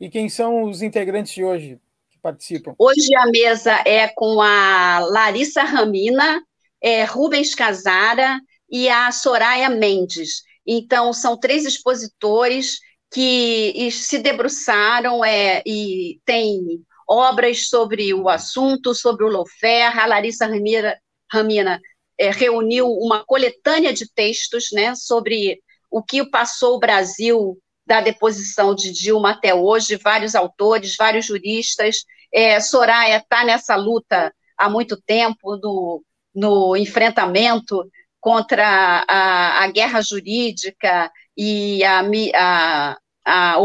[0.00, 1.78] E quem são os integrantes de hoje
[2.20, 2.74] participam?
[2.78, 6.42] Hoje a mesa é com a Larissa Ramina,
[6.80, 8.40] é, Rubens Casara
[8.70, 10.42] e a Soraya Mendes.
[10.66, 12.78] Então, são três expositores
[13.12, 19.98] que se debruçaram é, e têm obras sobre o assunto, sobre o Lofer.
[19.98, 20.96] A Larissa Ramira,
[21.32, 21.80] Ramina
[22.16, 25.60] é, reuniu uma coletânea de textos né, sobre
[25.90, 27.58] o que passou o Brasil
[27.90, 32.04] da deposição de Dilma até hoje, vários autores, vários juristas.
[32.32, 36.00] É, Soraya está nessa luta há muito tempo, no,
[36.32, 37.84] no enfrentamento
[38.20, 42.02] contra a, a guerra jurídica e a,
[42.36, 43.56] a, a,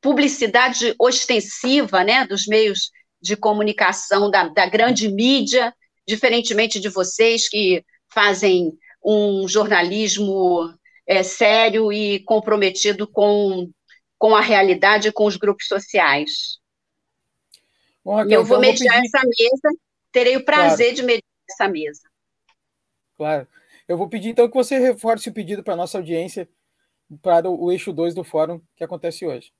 [0.00, 2.90] publicidade ostensiva né, dos meios
[3.20, 5.74] de comunicação da, da grande mídia,
[6.08, 8.72] diferentemente de vocês que fazem
[9.04, 10.72] um jornalismo
[11.06, 13.70] é, sério e comprometido com,
[14.18, 16.58] com a realidade e com os grupos sociais.
[18.04, 19.06] Bom, Raquel, eu vou então mediar pedir...
[19.06, 19.78] essa mesa,
[20.10, 20.96] terei o prazer claro.
[20.96, 22.02] de mediar essa mesa.
[23.16, 23.46] Claro.
[23.86, 26.48] Eu vou pedir então que você reforce o pedido para a nossa audiência
[27.20, 29.52] para o, o eixo 2 do fórum que acontece hoje.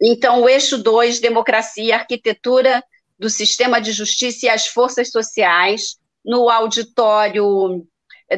[0.00, 2.82] Então, o eixo 2, democracia, arquitetura
[3.18, 7.86] do sistema de justiça e as forças sociais, no auditório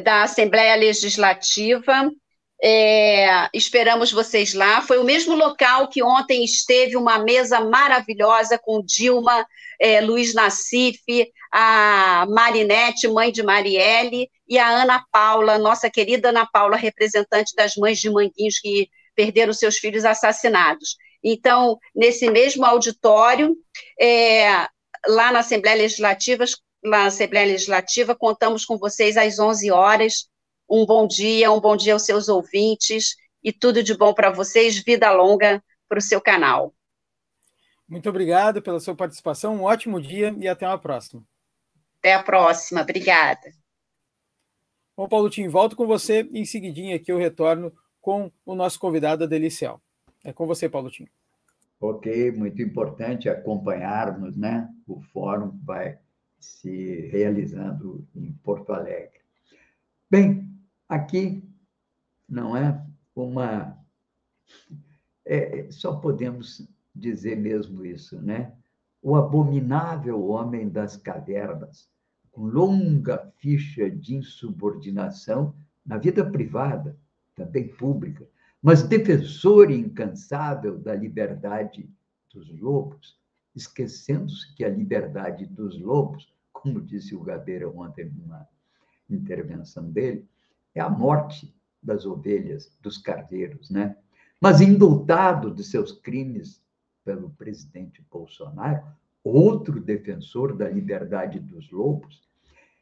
[0.03, 2.11] da Assembleia Legislativa.
[2.61, 4.81] É, esperamos vocês lá.
[4.81, 9.45] Foi o mesmo local que ontem esteve uma mesa maravilhosa com Dilma,
[9.79, 11.03] é, Luiz Nassif,
[11.51, 17.75] a Marinete, mãe de Marielle, e a Ana Paula, nossa querida Ana Paula, representante das
[17.75, 20.95] mães de Manguinhos que perderam seus filhos assassinados.
[21.23, 23.55] Então, nesse mesmo auditório,
[23.99, 24.67] é,
[25.07, 26.45] lá na Assembleia Legislativa,
[26.83, 30.27] na Assembleia Legislativa, contamos com vocês às 11 horas.
[30.69, 34.77] Um bom dia, um bom dia aos seus ouvintes e tudo de bom para vocês,
[34.83, 36.73] vida longa para o seu canal.
[37.87, 41.23] Muito obrigado pela sua participação, um ótimo dia e até uma próxima.
[41.99, 43.53] Até a próxima, obrigada.
[44.95, 48.79] Bom, Paulo Tim, volto com você e em seguidinho aqui eu retorno com o nosso
[48.79, 49.81] convidado, Adelicial.
[50.23, 51.07] É com você, Paulo Tim.
[51.79, 54.67] Ok, muito importante acompanharmos, né?
[54.87, 55.97] O fórum vai
[56.39, 59.21] se realizando em Porto Alegre.
[60.09, 60.56] Bem,
[60.87, 61.43] aqui
[62.27, 62.85] não é
[63.15, 63.77] uma.
[65.25, 68.53] É, só podemos dizer mesmo isso, né?
[69.01, 71.89] O abominável homem das cavernas,
[72.31, 76.97] com longa ficha de insubordinação na vida privada,
[77.35, 78.27] também pública,
[78.61, 81.89] mas defensor incansável da liberdade
[82.33, 83.17] dos lobos,
[83.55, 88.47] esquecendo-se que a liberdade dos lobos, como disse o Gabeira ontem numa
[89.09, 90.27] intervenção dele,
[90.75, 93.97] é a morte das ovelhas, dos cardeiros, né?
[94.41, 96.61] Mas indultado de seus crimes
[97.03, 98.85] pelo presidente Bolsonaro,
[99.23, 102.27] outro defensor da liberdade dos lobos,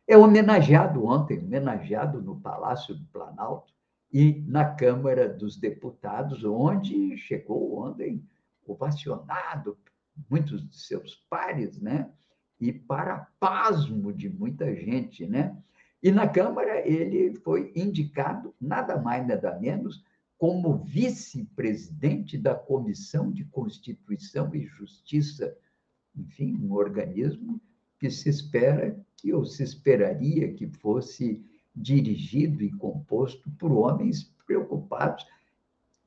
[0.07, 3.73] é homenageado ontem, homenageado no Palácio do Planalto,
[4.11, 8.23] e na Câmara dos Deputados, onde chegou ontem
[8.65, 9.77] ovacionado
[10.29, 12.09] muitos de seus pares, né?
[12.57, 15.57] E para pasmo de muita gente, né?
[16.01, 20.03] E na Câmara ele foi indicado nada mais nada menos
[20.37, 25.55] como vice-presidente da Comissão de Constituição e Justiça,
[26.15, 27.59] enfim, um organismo
[27.99, 31.43] que se espera que ou se esperaria que fosse
[31.75, 35.25] dirigido e composto por homens preocupados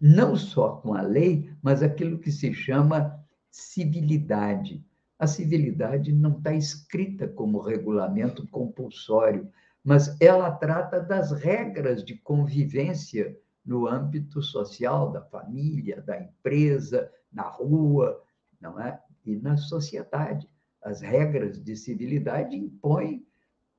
[0.00, 3.18] não só com a lei, mas aquilo que se chama
[3.50, 4.84] civilidade.
[5.18, 9.50] A civilidade não está escrita como regulamento compulsório,
[9.88, 13.34] mas ela trata das regras de convivência
[13.64, 18.22] no âmbito social da família, da empresa, na rua,
[18.60, 19.00] não é?
[19.24, 20.46] E na sociedade.
[20.82, 23.26] As regras de civilidade impõem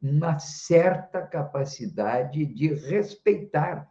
[0.02, 3.88] uma certa capacidade de respeitar,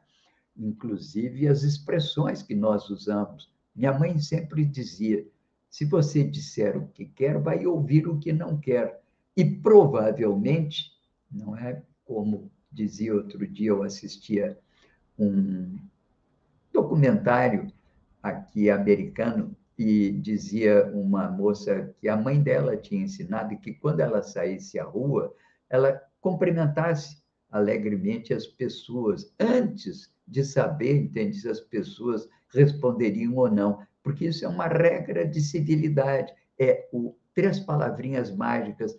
[0.56, 3.48] inclusive, as expressões que nós usamos.
[3.76, 5.24] Minha mãe sempre dizia:
[5.70, 9.00] se você disser o que quer, vai ouvir o que não quer.
[9.36, 10.90] E provavelmente,
[11.30, 14.58] não é como dizia outro dia, eu assistia
[15.18, 15.78] um
[16.72, 17.70] documentário
[18.22, 24.22] aqui americano e dizia uma moça que a mãe dela tinha ensinado que quando ela
[24.22, 25.34] saísse à rua,
[25.68, 33.86] ela cumprimentasse alegremente as pessoas antes de saber, entende, se as pessoas responderiam ou não,
[34.02, 38.98] porque isso é uma regra de civilidade, é o três palavrinhas mágicas,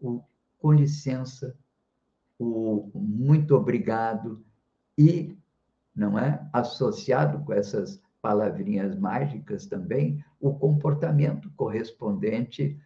[0.00, 0.20] o
[0.58, 1.56] com licença,
[2.38, 4.44] o muito obrigado
[4.96, 5.36] e,
[5.94, 12.78] não é, associado com essas palavrinhas mágicas também, o comportamento correspondente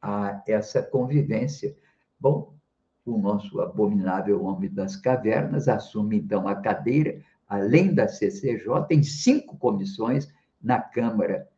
[0.00, 1.76] a essa convivência.
[2.18, 2.54] Bom,
[3.04, 9.56] o nosso abominável homem das cavernas assume então a cadeira, além da CCJ, em cinco
[9.56, 10.28] comissões
[10.62, 11.48] na Câmara.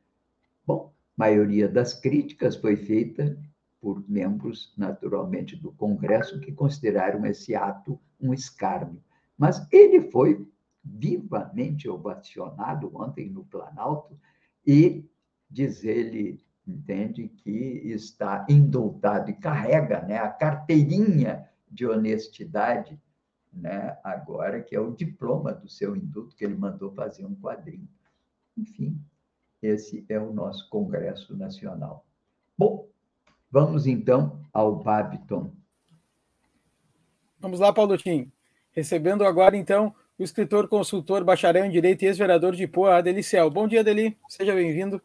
[0.66, 3.36] Bom, maioria das críticas foi feita
[3.82, 9.02] por membros, naturalmente, do Congresso, que consideraram esse ato um escárnio.
[9.36, 10.48] Mas ele foi
[10.84, 14.16] vivamente ovacionado ontem no Planalto
[14.64, 15.04] e,
[15.50, 23.00] diz ele, entende que está indultado e carrega né, a carteirinha de honestidade,
[23.52, 27.88] né, agora que é o diploma do seu indulto, que ele mandou fazer um quadrinho.
[28.56, 28.96] Enfim,
[29.60, 32.06] esse é o nosso Congresso Nacional.
[32.56, 32.91] Bom,
[33.52, 35.52] vamos então ao Babiton.
[37.38, 38.32] Vamos lá, Paulo Tim.
[38.72, 43.50] Recebendo agora, então, o escritor, consultor, bacharel em Direito e ex-vereador de Poa, Adelicel.
[43.50, 44.16] Bom dia, Adeli.
[44.28, 45.00] Seja bem-vindo.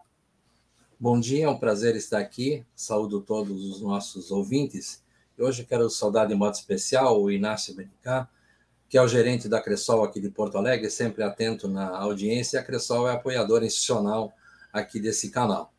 [0.98, 2.66] Bom dia, é um prazer estar aqui.
[2.76, 5.04] Saúdo todos os nossos ouvintes.
[5.38, 8.28] Hoje quero saudar de modo especial o Inácio Benicá,
[8.90, 12.60] que é o gerente da Cressol aqui de Porto Alegre, sempre atento na audiência.
[12.60, 14.34] A Cressol é apoiadora institucional
[14.72, 15.74] aqui desse canal.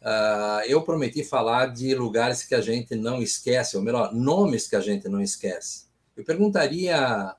[0.00, 4.76] Uh, eu prometi falar de lugares que a gente não esquece, ou melhor, nomes que
[4.76, 5.86] a gente não esquece.
[6.16, 7.34] Eu perguntaria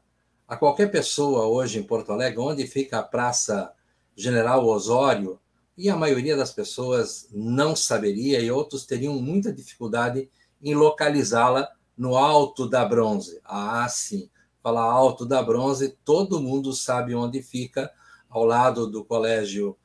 [0.47, 3.71] a qualquer pessoa hoje em Porto Alegre onde fica a Praça
[4.15, 5.39] General Osório
[5.77, 10.29] e a maioria das pessoas não saberia e outros teriam muita dificuldade
[10.61, 13.39] em localizá-la no Alto da Bronze.
[13.45, 14.29] Ah, sim,
[14.61, 17.91] falar Alto da Bronze, todo mundo sabe onde fica,
[18.29, 19.77] ao lado do Colégio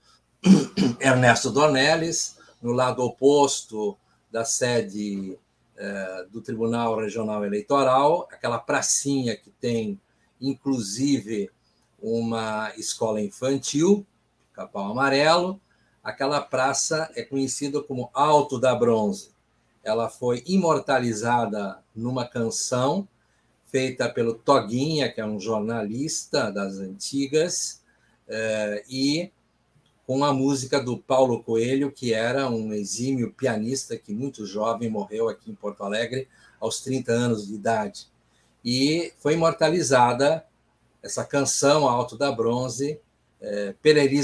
[1.01, 2.34] Ernesto Dornelles,
[2.65, 3.95] no lado oposto
[4.33, 5.39] da sede
[5.77, 10.01] eh, do Tribunal Regional Eleitoral, aquela pracinha que tem,
[10.41, 11.51] inclusive,
[12.01, 14.07] uma escola infantil,
[14.55, 15.61] Capão Amarelo,
[16.03, 19.31] aquela praça é conhecida como Alto da Bronze.
[19.83, 23.07] Ela foi imortalizada numa canção
[23.67, 27.83] feita pelo Toguinha, que é um jornalista das antigas,
[28.27, 29.33] eh, e
[30.07, 35.29] com a música do Paulo Coelho, que era um exímio pianista que muito jovem morreu
[35.29, 36.29] aqui em Porto Alegre
[36.61, 38.07] aos 30 anos de idade.
[38.65, 40.45] E foi imortalizada
[41.03, 42.99] essa canção Alto da Bronze
[43.41, 43.75] é,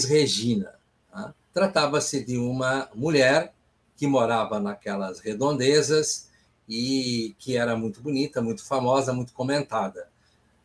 [0.09, 0.74] Regina.
[1.11, 1.35] Tá?
[1.53, 3.53] Tratava-se de uma mulher
[3.97, 6.31] que morava naquelas redondezas
[6.68, 10.09] e que era muito bonita, muito famosa, muito comentada.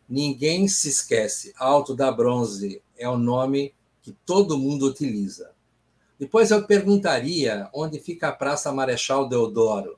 [0.07, 1.53] Ninguém se esquece.
[1.57, 3.73] Alto da Bronze é o nome
[4.05, 5.51] que todo mundo utiliza.
[6.19, 9.97] Depois eu perguntaria onde fica a Praça Marechal Deodoro.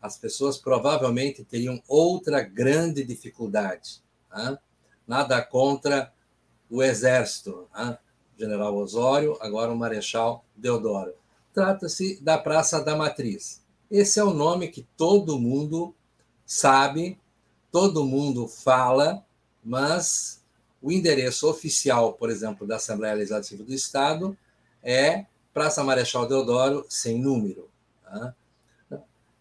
[0.00, 4.02] As pessoas provavelmente teriam outra grande dificuldade.
[4.34, 4.56] Hein?
[5.06, 6.10] Nada contra
[6.70, 7.94] o Exército, hein?
[8.38, 11.12] General Osório, agora o Marechal Deodoro.
[11.52, 13.62] Trata-se da Praça da Matriz.
[13.90, 15.94] Esse é o nome que todo mundo
[16.46, 17.20] sabe,
[17.70, 19.22] todo mundo fala,
[19.62, 20.39] mas
[20.82, 24.36] o endereço oficial, por exemplo, da Assembleia Legislativa do Estado
[24.82, 27.68] é Praça Marechal Deodoro, sem número.
[28.02, 28.34] Tá?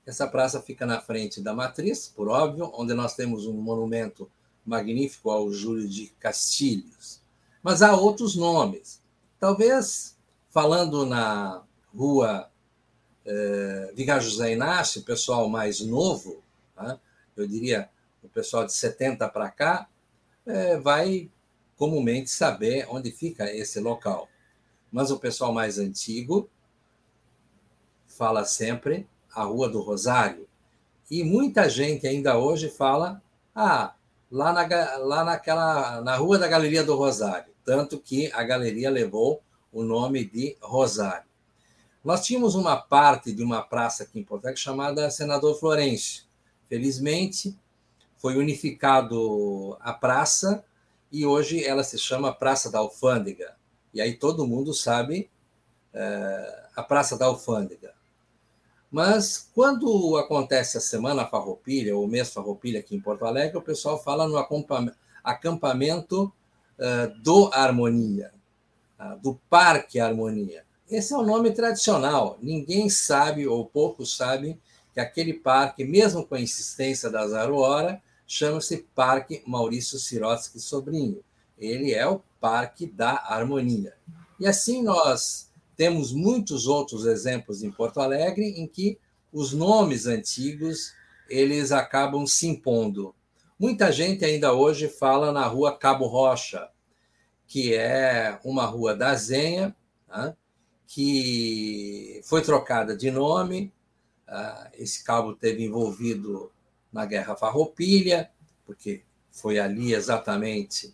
[0.06, 4.30] Essa praça fica na frente da Matriz, por óbvio, onde nós temos um monumento
[4.66, 7.22] magnífico ao Júlio de Castilhos.
[7.62, 9.02] Mas há outros nomes.
[9.40, 10.18] Talvez,
[10.50, 11.64] falando na
[11.96, 12.50] rua
[13.26, 16.44] eh, Vigar José Inácio, o pessoal mais novo,
[16.76, 17.00] tá?
[17.38, 17.90] eu diria
[18.24, 19.88] o pessoal de 70 para cá,
[20.50, 21.30] é, vai
[21.78, 24.28] comumente saber onde fica esse local.
[24.91, 26.50] Mas o pessoal mais antigo
[28.08, 30.47] fala sempre a Rua do Rosário.
[31.10, 33.22] E muita gente ainda hoje fala,
[33.56, 33.93] ah,
[34.30, 37.54] lá, na, lá naquela, na Rua da Galeria do Rosário.
[37.64, 39.41] Tanto que a galeria levou
[39.72, 41.30] o nome de Rosário.
[42.04, 46.24] Nós tínhamos uma parte de uma praça aqui em Porto Alegre chamada Senador Florencio.
[46.68, 47.58] Felizmente,
[48.20, 50.63] foi unificado a praça
[51.11, 53.55] e hoje ela se chama Praça da Alfândega.
[53.93, 55.30] E aí todo mundo sabe
[55.93, 57.93] é, a Praça da Alfândega.
[58.91, 63.61] Mas quando acontece a Semana Farroupilha, ou o mês Farroupilha aqui em Porto Alegre, o
[63.61, 64.38] pessoal fala no
[65.24, 66.32] acampamento
[66.78, 68.32] é, do Harmonia,
[69.22, 70.65] do Parque Harmonia.
[70.89, 72.38] Esse é o nome tradicional.
[72.41, 74.59] Ninguém sabe, ou poucos sabem,
[74.93, 81.24] que aquele parque, mesmo com a insistência da Zaruora, chama-se Parque Maurício Sirotsky Sobrinho.
[81.58, 83.96] Ele é o Parque da Harmonia.
[84.40, 89.00] E assim nós temos muitos outros exemplos em Porto Alegre em que
[89.34, 90.94] os nomes antigos
[91.28, 93.16] eles acabam se impondo.
[93.58, 96.70] Muita gente ainda hoje fala na rua Cabo Rocha,
[97.48, 99.76] que é uma rua da Zenha,
[100.08, 100.36] né,
[100.86, 103.74] que foi trocada de nome.
[104.28, 106.52] Ah, esse cabo teve envolvido
[106.92, 108.30] na Guerra Farroupilha,
[108.66, 110.94] porque foi ali exatamente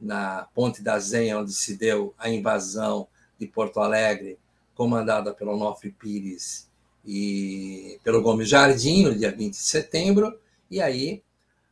[0.00, 3.06] na Ponte da Zenha onde se deu a invasão
[3.38, 4.38] de Porto Alegre,
[4.74, 6.68] comandada pelo Onofre Pires
[7.04, 10.38] e pelo Gomes Jardim, no dia 20 de setembro,
[10.70, 11.22] e aí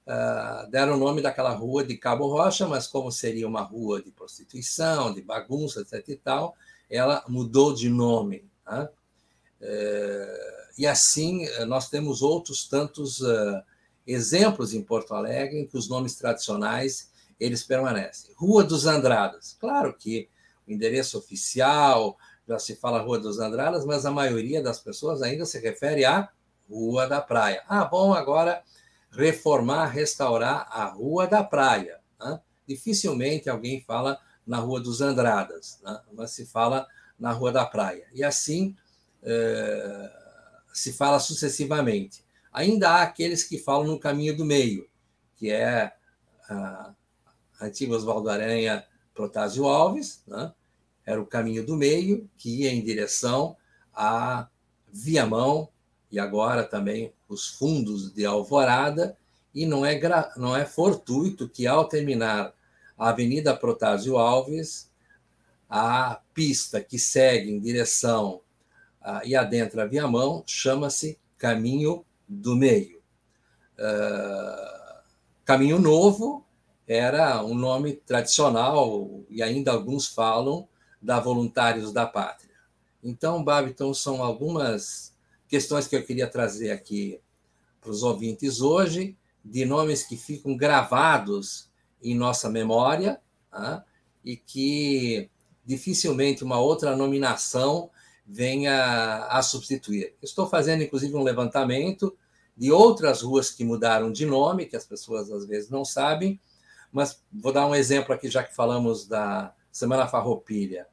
[0.06, 4.10] uh, deram o nome daquela rua de Cabo Rocha, mas como seria uma rua de
[4.10, 6.56] prostituição, de bagunça, etc e tal,
[6.88, 8.44] ela mudou de nome.
[8.66, 8.88] Né?
[9.62, 13.62] Uh, e assim nós temos outros tantos uh,
[14.06, 18.32] exemplos em Porto Alegre em que os nomes tradicionais eles permanecem.
[18.36, 20.28] Rua dos Andradas, claro que
[20.66, 22.16] o endereço oficial
[22.46, 26.28] já se fala Rua dos Andradas, mas a maioria das pessoas ainda se refere à
[26.68, 27.62] Rua da Praia.
[27.68, 28.62] Ah, bom, agora
[29.10, 31.98] reformar, restaurar a Rua da Praia.
[32.20, 32.40] Né?
[32.66, 36.00] Dificilmente alguém fala na Rua dos Andradas, né?
[36.12, 36.86] mas se fala
[37.18, 38.06] na Rua da Praia.
[38.14, 38.76] E assim
[39.22, 40.10] eh,
[40.72, 42.24] se fala sucessivamente.
[42.52, 44.88] Ainda há aqueles que falam no caminho do meio,
[45.36, 45.92] que é
[46.48, 46.94] a
[47.60, 50.52] antiga Oswaldo Aranha Protásio Alves, né?
[51.04, 53.56] era o caminho do meio, que ia em direção
[53.94, 54.48] a
[54.92, 55.68] Viamão,
[56.10, 59.16] e agora também os fundos de Alvorada,
[59.54, 60.00] e não é,
[60.36, 62.52] não é fortuito que, ao terminar
[62.98, 64.90] a Avenida Protásio Alves,
[65.68, 68.40] a pista que segue em direção
[69.00, 73.00] a, e adentra Viamão chama-se Caminho do Meio.
[73.78, 75.00] Uh,
[75.44, 76.46] Caminho Novo
[76.86, 80.68] era um nome tradicional, e ainda alguns falam,
[81.00, 82.54] da Voluntários da Pátria.
[83.02, 85.14] Então, Babiton, são algumas
[85.48, 87.20] questões que eu queria trazer aqui
[87.80, 91.70] para os ouvintes hoje, de nomes que ficam gravados
[92.02, 93.20] em nossa memória
[93.50, 93.84] tá?
[94.24, 95.30] e que
[95.64, 97.90] dificilmente uma outra nominação
[98.32, 100.14] venha a substituir.
[100.22, 102.16] Estou fazendo, inclusive, um levantamento
[102.56, 106.40] de outras ruas que mudaram de nome, que as pessoas às vezes não sabem,
[106.92, 110.86] mas vou dar um exemplo aqui, já que falamos da Semana Farroupilha.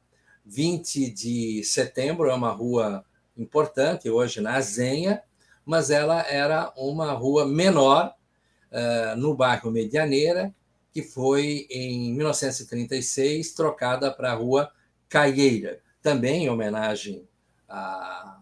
[0.44, 3.04] 20 de setembro é uma rua
[3.36, 5.22] importante hoje na Zenha,
[5.64, 8.12] mas ela era uma rua menor
[8.72, 10.52] uh, no bairro Medianeira,
[10.90, 14.72] que foi em 1936 trocada para a rua
[15.08, 17.27] Caieira, também em homenagem
[17.68, 18.40] a,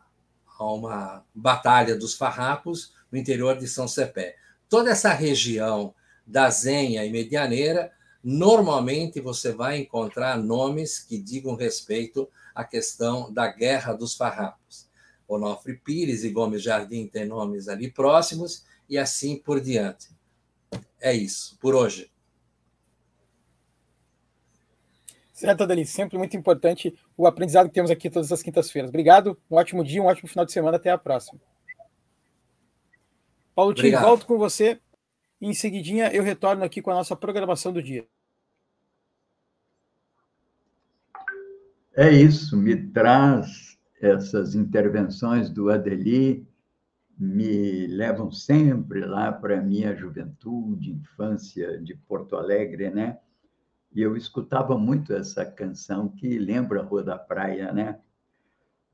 [0.58, 4.36] a uma batalha dos farrapos no interior de São Cepé.
[4.68, 5.94] Toda essa região
[6.26, 13.46] da Zenha e Medianeira, normalmente você vai encontrar nomes que digam respeito à questão da
[13.46, 14.88] Guerra dos Farrapos.
[15.28, 20.08] Onofre Pires e Gomes Jardim têm nomes ali próximos e assim por diante.
[21.00, 22.10] É isso, por hoje.
[25.36, 28.88] Certo, Adeli, sempre muito importante o aprendizado que temos aqui todas as quintas-feiras.
[28.88, 31.38] Obrigado, um ótimo dia, um ótimo final de semana, até a próxima.
[33.54, 34.80] Paulo Tim, volto com você.
[35.38, 38.06] Em seguidinha, eu retorno aqui com a nossa programação do dia.
[41.94, 46.48] É isso, me traz essas intervenções do Adeli
[47.18, 53.18] me levam sempre lá para a minha juventude, infância de Porto Alegre, né?
[53.92, 57.98] E eu escutava muito essa canção que lembra a Rua da Praia, né?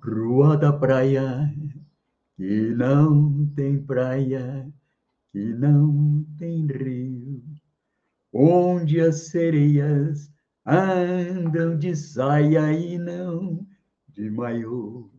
[0.01, 1.53] Rua da Praia,
[2.37, 4.73] que não tem praia,
[5.31, 7.43] que não tem rio,
[8.33, 10.33] onde as sereias
[10.67, 13.67] andam de saia e não
[14.09, 15.11] de maiô.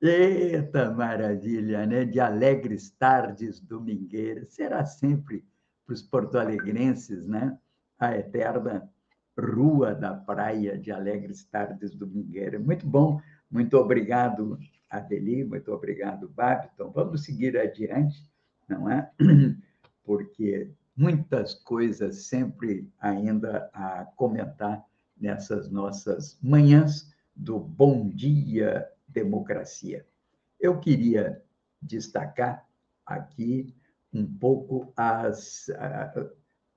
[0.00, 2.04] Eita maravilha, né?
[2.04, 4.50] De alegres tardes domingueiras.
[4.50, 5.44] Será sempre
[5.86, 7.58] para os porto-alegrenses, né?
[7.98, 8.90] A eterna
[9.38, 12.62] Rua da Praia de Alegres Tardes Domingueiras.
[12.62, 13.20] Muito bom,
[13.50, 16.90] muito obrigado, Adeli, muito obrigado, Babiton.
[16.90, 18.30] Vamos seguir adiante,
[18.68, 19.10] não é?
[20.04, 24.84] Porque muitas coisas sempre ainda a comentar
[25.16, 30.06] nessas nossas manhãs do Bom Dia Democracia.
[30.60, 31.42] Eu queria
[31.82, 32.66] destacar
[33.04, 33.74] aqui
[34.12, 35.68] um pouco as,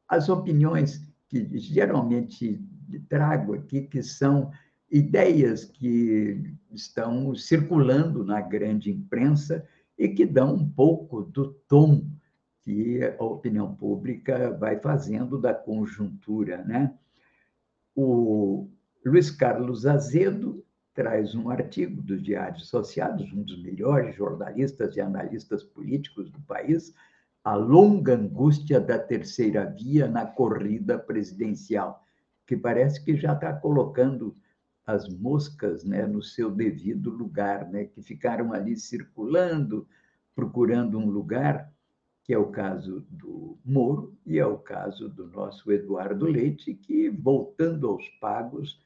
[0.07, 2.61] as opiniões que geralmente
[3.09, 4.51] trago aqui, que são
[4.89, 9.67] ideias que estão circulando na grande imprensa
[9.97, 12.05] e que dão um pouco do tom
[12.61, 16.63] que a opinião pública vai fazendo da conjuntura.
[16.63, 16.93] Né?
[17.95, 18.69] O
[19.05, 20.63] Luiz Carlos Azedo
[20.93, 26.93] traz um artigo dos Diários Associados, um dos melhores jornalistas e analistas políticos do país,
[27.47, 32.03] a longa angústia da terceira via na corrida presidencial,
[32.45, 34.35] que parece que já está colocando
[34.85, 39.87] as moscas né, no seu devido lugar, né, que ficaram ali circulando,
[40.35, 41.71] procurando um lugar,
[42.21, 47.09] que é o caso do Moro e é o caso do nosso Eduardo Leite, que,
[47.09, 48.77] voltando aos pagos,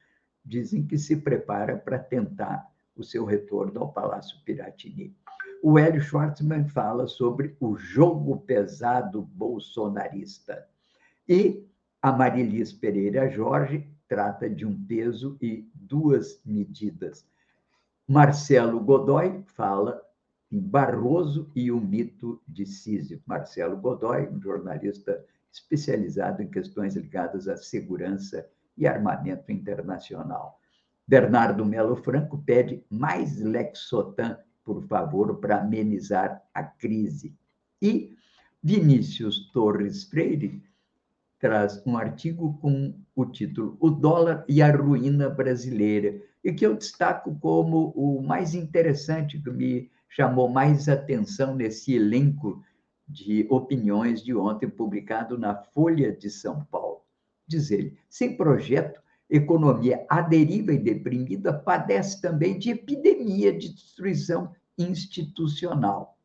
[0.44, 5.16] dizem que se prepara para tentar o seu retorno ao Palácio Piratini.
[5.64, 10.66] O Hélio Schwartzman fala sobre o jogo pesado bolsonarista.
[11.28, 11.64] E
[12.02, 17.24] a Marilis Pereira Jorge trata de um peso e duas medidas.
[18.08, 20.02] Marcelo Godoy fala
[20.50, 23.22] em Barroso e o mito de Sísifo.
[23.24, 28.44] Marcelo Godoy, um jornalista especializado em questões ligadas à segurança
[28.76, 30.58] e armamento internacional.
[31.06, 37.34] Bernardo Melo Franco pede mais Lexotan, por favor, para amenizar a crise.
[37.80, 38.16] E
[38.62, 40.62] Vinícius Torres Freire
[41.38, 46.76] traz um artigo com o título O dólar e a ruína brasileira, e que eu
[46.76, 52.62] destaco como o mais interessante, que me chamou mais atenção nesse elenco
[53.08, 57.02] de opiniões de ontem, publicado na Folha de São Paulo.
[57.46, 59.00] Diz ele: sem projeto,
[59.32, 66.18] economia à deriva e deprimida padece também de epidemia de destruição institucional.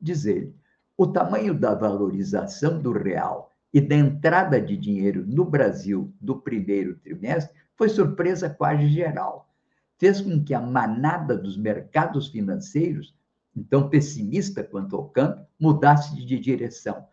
[0.00, 0.54] Diz ele:
[0.96, 6.96] o tamanho da valorização do real e da entrada de dinheiro no Brasil do primeiro
[6.98, 9.52] trimestre foi surpresa quase geral.
[9.98, 13.12] Fez com que a manada dos mercados financeiros,
[13.56, 17.06] então pessimista quanto ao câmbio, mudasse de direção.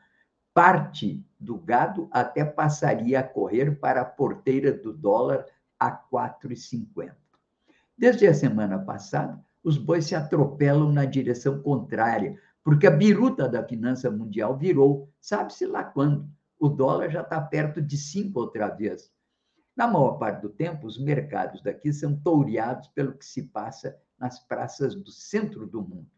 [0.53, 5.45] Parte do gado até passaria a correr para a porteira do dólar
[5.79, 7.15] a 4,50.
[7.97, 13.63] Desde a semana passada, os bois se atropelam na direção contrária, porque a biruta da
[13.63, 16.27] finança mundial virou, sabe-se lá quando
[16.59, 19.11] o dólar já está perto de 5 outra vez.
[19.75, 24.39] Na maior parte do tempo, os mercados daqui são toureados pelo que se passa nas
[24.39, 26.09] praças do centro do mundo.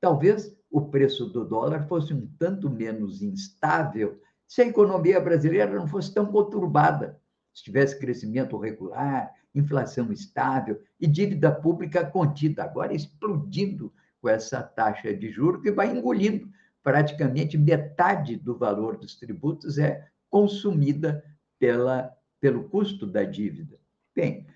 [0.00, 5.86] Talvez o preço do dólar fosse um tanto menos instável se a economia brasileira não
[5.86, 7.20] fosse tão conturbada,
[7.52, 15.14] se tivesse crescimento regular, inflação estável e dívida pública contida, agora explodindo com essa taxa
[15.14, 16.48] de juros que vai engolindo
[16.82, 21.24] praticamente metade do valor dos tributos é consumida
[21.58, 23.78] pela, pelo custo da dívida.
[24.14, 24.46] Bem,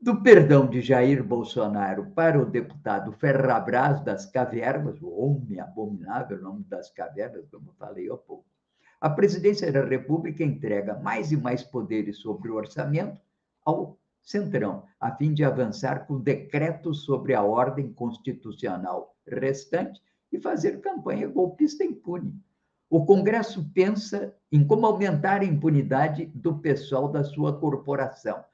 [0.00, 6.42] do perdão de Jair Bolsonaro para o deputado Ferrabras das Cavernas, o homem abominável, o
[6.42, 8.46] nome das cavernas, como falei há pouco,
[9.00, 13.20] a presidência da República entrega mais e mais poderes sobre o orçamento
[13.64, 20.80] ao Centrão, a fim de avançar com decreto sobre a ordem constitucional restante e fazer
[20.80, 22.34] campanha golpista impune.
[22.90, 28.44] O Congresso pensa em como aumentar a impunidade do pessoal da sua corporação.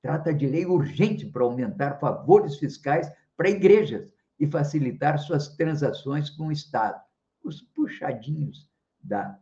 [0.00, 6.46] Trata de lei urgente para aumentar favores fiscais para igrejas e facilitar suas transações com
[6.46, 7.00] o Estado.
[7.44, 8.68] Os puxadinhos
[9.02, 9.38] da,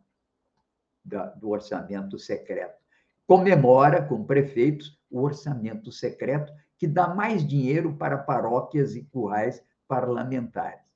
[1.09, 2.79] da, do orçamento secreto.
[3.27, 10.87] Comemora com prefeitos o orçamento secreto, que dá mais dinheiro para paróquias e currais parlamentares.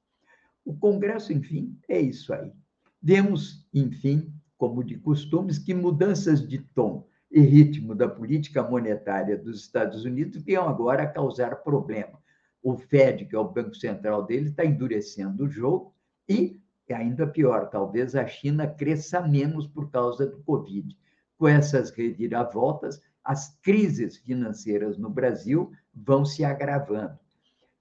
[0.64, 2.53] O Congresso, enfim, é isso aí.
[3.01, 9.59] Vemos, enfim, como de costumes, que mudanças de tom e ritmo da política monetária dos
[9.59, 12.22] Estados Unidos venham agora a causar problema.
[12.61, 15.93] O Fed, que é o Banco Central dele, está endurecendo o jogo
[16.30, 16.61] e,
[16.92, 20.98] ainda pior, talvez a China cresça menos por causa do Covid.
[21.38, 27.18] Com essas reviravoltas, as crises financeiras no Brasil vão se agravando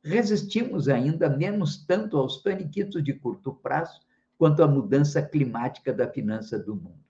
[0.05, 4.01] resistimos ainda menos tanto aos paniquitos de curto prazo
[4.37, 7.01] quanto à mudança climática da finança do mundo.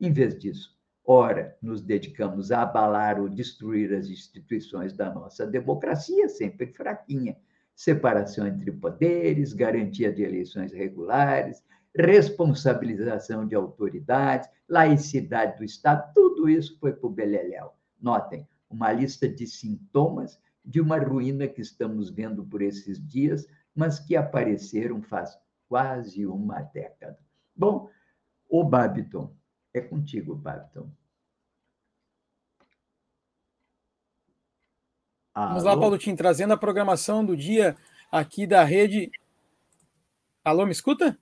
[0.00, 0.74] Em vez disso,
[1.04, 7.36] ora nos dedicamos a abalar ou destruir as instituições da nossa democracia, sempre fraquinha,
[7.74, 11.62] separação entre poderes, garantia de eleições regulares,
[11.94, 17.72] responsabilização de autoridades, laicidade do Estado, tudo isso foi para o beleléu.
[18.00, 23.98] Notem, uma lista de sintomas de uma ruína que estamos vendo por esses dias, mas
[23.98, 25.36] que apareceram faz
[25.68, 27.18] quase uma década.
[27.54, 27.88] Bom,
[28.48, 29.34] o Babiton,
[29.74, 30.90] é contigo, Babiton.
[35.34, 37.74] Vamos lá, Paulo Tim, trazendo a programação do dia
[38.10, 39.10] aqui da rede.
[40.44, 41.18] Alô, me escuta?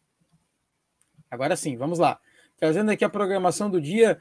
[1.31, 2.19] Agora sim, vamos lá.
[2.57, 4.21] Trazendo aqui a programação do dia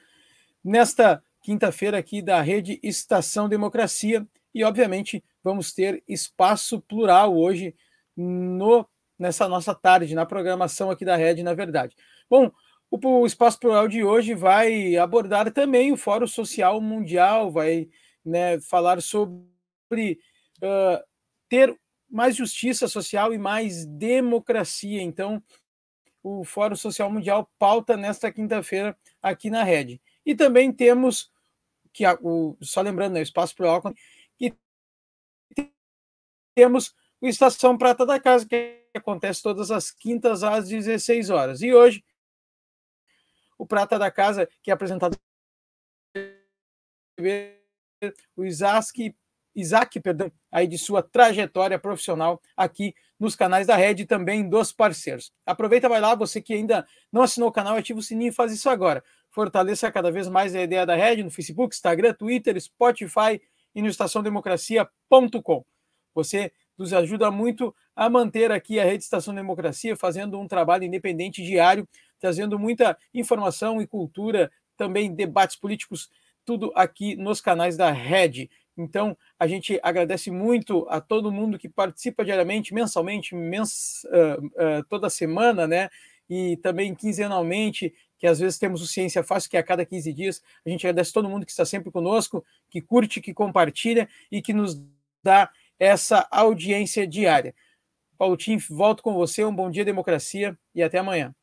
[0.63, 4.27] nesta quinta-feira aqui da rede Estação Democracia.
[4.53, 7.75] E, obviamente, vamos ter espaço plural hoje
[8.15, 8.87] no
[9.17, 11.93] nessa nossa tarde, na programação aqui da Rede, na verdade.
[12.29, 12.49] Bom,
[12.89, 17.89] o, Espaço Plural de hoje vai abordar também o Fórum Social Mundial, vai
[18.23, 19.43] né, falar sobre
[19.91, 21.03] uh,
[21.47, 21.77] ter
[22.09, 25.01] mais justiça social e mais democracia.
[25.01, 25.41] Então,
[26.23, 30.01] o Fórum Social Mundial pauta nesta quinta-feira aqui na Rede.
[30.25, 31.31] E também temos,
[31.93, 33.81] que o, só lembrando, né, o Espaço Plural,
[34.37, 34.53] que
[36.55, 41.61] temos o Estação Prata da Casa, que acontece todas as quintas às 16 horas.
[41.61, 42.03] E hoje,
[43.57, 45.17] o Prata da Casa, que é apresentado
[48.35, 49.15] o Isaac,
[49.55, 54.71] Isaac perdão, aí de sua trajetória profissional aqui nos canais da Rede e também dos
[54.71, 55.31] parceiros.
[55.45, 58.51] Aproveita, vai lá, você que ainda não assinou o canal, ativa o sininho e faz
[58.51, 59.03] isso agora.
[59.29, 63.41] Fortaleça cada vez mais a ideia da Rede no Facebook, Instagram, Twitter, Spotify
[63.75, 65.65] e no estaçãodemocracia.com.
[66.15, 71.43] Você nos ajuda muito a manter aqui a Rede Estação Democracia, fazendo um trabalho independente
[71.43, 71.87] diário,
[72.17, 76.09] trazendo muita informação e cultura, também debates políticos,
[76.45, 78.49] tudo aqui nos canais da Rede.
[78.79, 84.83] Então, a gente agradece muito a todo mundo que participa diariamente, mensalmente, mens, uh, uh,
[84.87, 85.89] toda semana, né?
[86.29, 90.13] E também quinzenalmente, que às vezes temos o Ciência Fácil, que é a cada 15
[90.13, 90.41] dias.
[90.65, 94.53] A gente agradece todo mundo que está sempre conosco, que curte, que compartilha e que
[94.53, 94.81] nos
[95.21, 97.53] dá essa audiência diária.
[98.17, 99.43] Paulo Tim, volto com você.
[99.43, 101.35] Um bom dia, democracia, e até amanhã.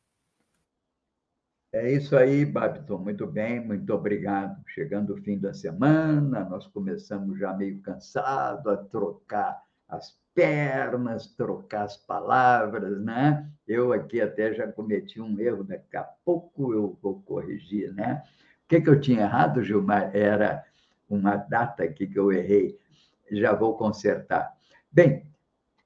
[1.73, 2.97] É isso aí, Babiton.
[2.97, 4.61] Muito bem, muito obrigado.
[4.67, 11.83] Chegando o fim da semana, nós começamos já meio cansado a trocar as pernas, trocar
[11.83, 13.49] as palavras, né?
[13.67, 18.23] Eu aqui até já cometi um erro, daqui a pouco eu vou corrigir, né?
[18.63, 20.15] O que, que eu tinha errado, Gilmar?
[20.15, 20.63] Era
[21.09, 22.77] uma data aqui que eu errei
[23.31, 24.53] já vou consertar.
[24.91, 25.25] Bem,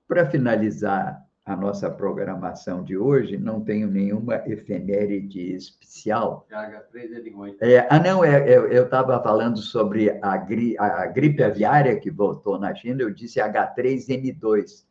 [0.08, 6.46] para finalizar a nossa programação de hoje, não tenho nenhuma efeméride especial.
[6.52, 7.56] H3N8.
[7.62, 12.12] É, ah, não, é, é eu estava falando sobre a, gri, a, gripe aviária que
[12.12, 14.86] voltou na China, eu disse H3N2,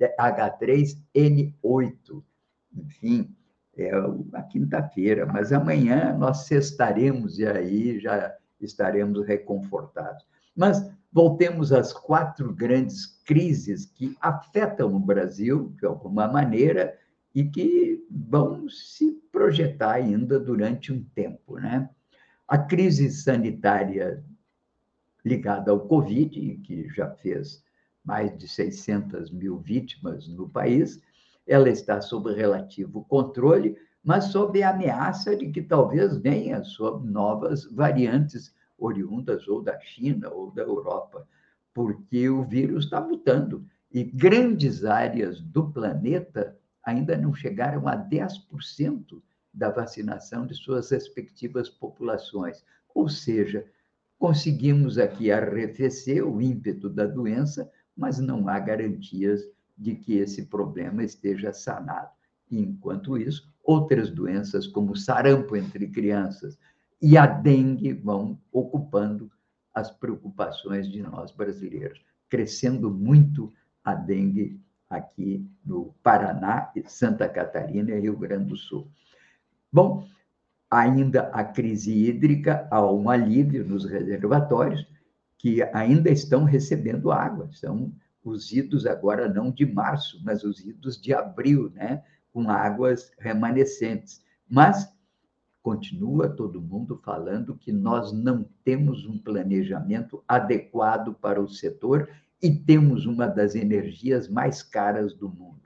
[0.00, 2.22] é H3N8.
[2.76, 3.34] Enfim,
[3.76, 3.90] é
[4.34, 10.24] a quinta-feira, mas amanhã nós cestaremos e aí já estaremos reconfortados.
[10.58, 16.98] Mas voltemos às quatro grandes crises que afetam o Brasil, de alguma maneira,
[17.32, 21.60] e que vão se projetar ainda durante um tempo.
[21.60, 21.88] Né?
[22.48, 24.24] A crise sanitária
[25.24, 27.62] ligada ao Covid, que já fez
[28.04, 31.00] mais de 600 mil vítimas no país,
[31.46, 37.64] ela está sob relativo controle, mas sob a ameaça de que talvez venha sob novas
[37.64, 41.26] variantes oriundas ou da China ou da Europa,
[41.74, 49.22] porque o vírus está mutando e grandes áreas do planeta ainda não chegaram a 10%
[49.52, 52.64] da vacinação de suas respectivas populações.
[52.94, 53.66] Ou seja,
[54.18, 59.42] conseguimos aqui arrefecer o ímpeto da doença, mas não há garantias
[59.76, 62.10] de que esse problema esteja sanado.
[62.50, 66.58] Enquanto isso, outras doenças, como sarampo entre crianças,
[67.00, 69.30] e a dengue vão ocupando
[69.72, 73.52] as preocupações de nós brasileiros, crescendo muito
[73.84, 78.90] a dengue aqui no Paraná, Santa Catarina e Rio Grande do Sul.
[79.72, 80.08] Bom,
[80.70, 84.86] ainda a crise hídrica, há um alívio nos reservatórios,
[85.36, 87.92] que ainda estão recebendo água, são
[88.24, 94.22] os idos agora não de março, mas os idos de abril, né, com águas remanescentes.
[94.48, 94.92] Mas
[95.62, 102.08] continua todo mundo falando que nós não temos um planejamento adequado para o setor
[102.42, 105.60] e temos uma das energias mais caras do mundo.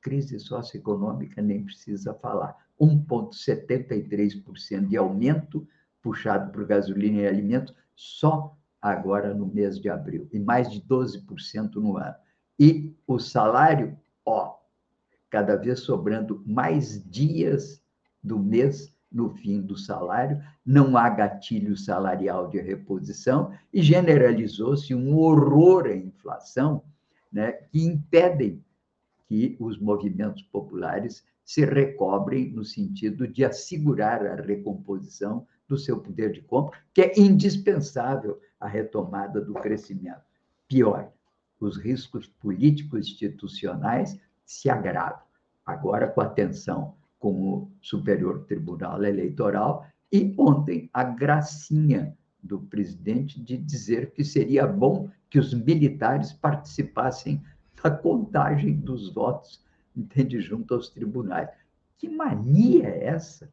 [0.00, 2.56] Crise socioeconômica nem precisa falar.
[2.80, 5.68] 1,73% de aumento
[6.02, 11.76] puxado por gasolina e alimentos só agora no mês de abril, e mais de 12%
[11.76, 12.16] no ano.
[12.58, 13.96] E o salário,
[14.26, 14.56] ó,
[15.30, 17.80] cada vez sobrando mais dias
[18.22, 25.16] do mês no fim do salário, não há gatilho salarial de reposição e generalizou-se um
[25.16, 26.82] horror à inflação
[27.32, 28.62] né, que impedem
[29.26, 36.32] que os movimentos populares se recobrem no sentido de assegurar a recomposição do seu poder
[36.32, 40.20] de compra, que é indispensável à retomada do crescimento.
[40.68, 41.10] Pior,
[41.58, 45.22] os riscos políticos institucionais se agravam.
[45.64, 53.40] Agora, com a tensão com o Superior Tribunal Eleitoral, e ontem a gracinha do presidente
[53.40, 57.40] de dizer que seria bom que os militares participassem
[57.80, 59.64] da contagem dos votos
[59.96, 61.48] entende, junto aos tribunais.
[61.96, 63.48] Que mania é essa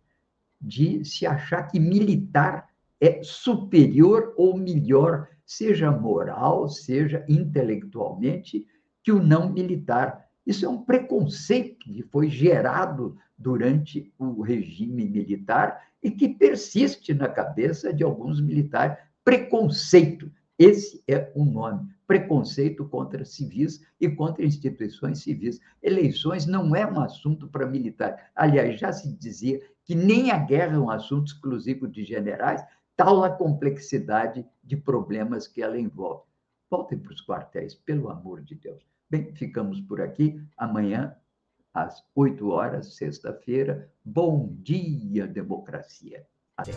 [0.60, 8.66] de se achar que militar é superior ou melhor, seja moral, seja intelectualmente,
[9.04, 10.28] que o não militar?
[10.46, 17.28] Isso é um preconceito que foi gerado durante o regime militar e que persiste na
[17.28, 18.98] cabeça de alguns militares.
[19.24, 20.32] Preconceito.
[20.58, 21.88] Esse é o nome.
[22.06, 25.60] Preconceito contra civis e contra instituições civis.
[25.82, 28.32] Eleições não é um assunto para militar.
[28.36, 32.62] Aliás, já se dizia que nem a guerra é um assunto exclusivo de generais,
[32.96, 36.24] tal a complexidade de problemas que ela envolve.
[36.70, 38.84] Voltem para os quartéis, pelo amor de Deus.
[39.12, 40.40] Bem, ficamos por aqui.
[40.56, 41.16] Amanhã,
[41.74, 43.90] às 8 horas, sexta-feira.
[44.06, 46.24] Bom dia, democracia.
[46.56, 46.74] Até.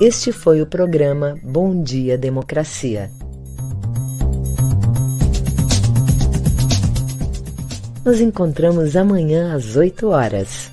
[0.00, 3.10] Este foi o programa Bom Dia Democracia.
[8.02, 10.72] Nos encontramos amanhã às 8 horas.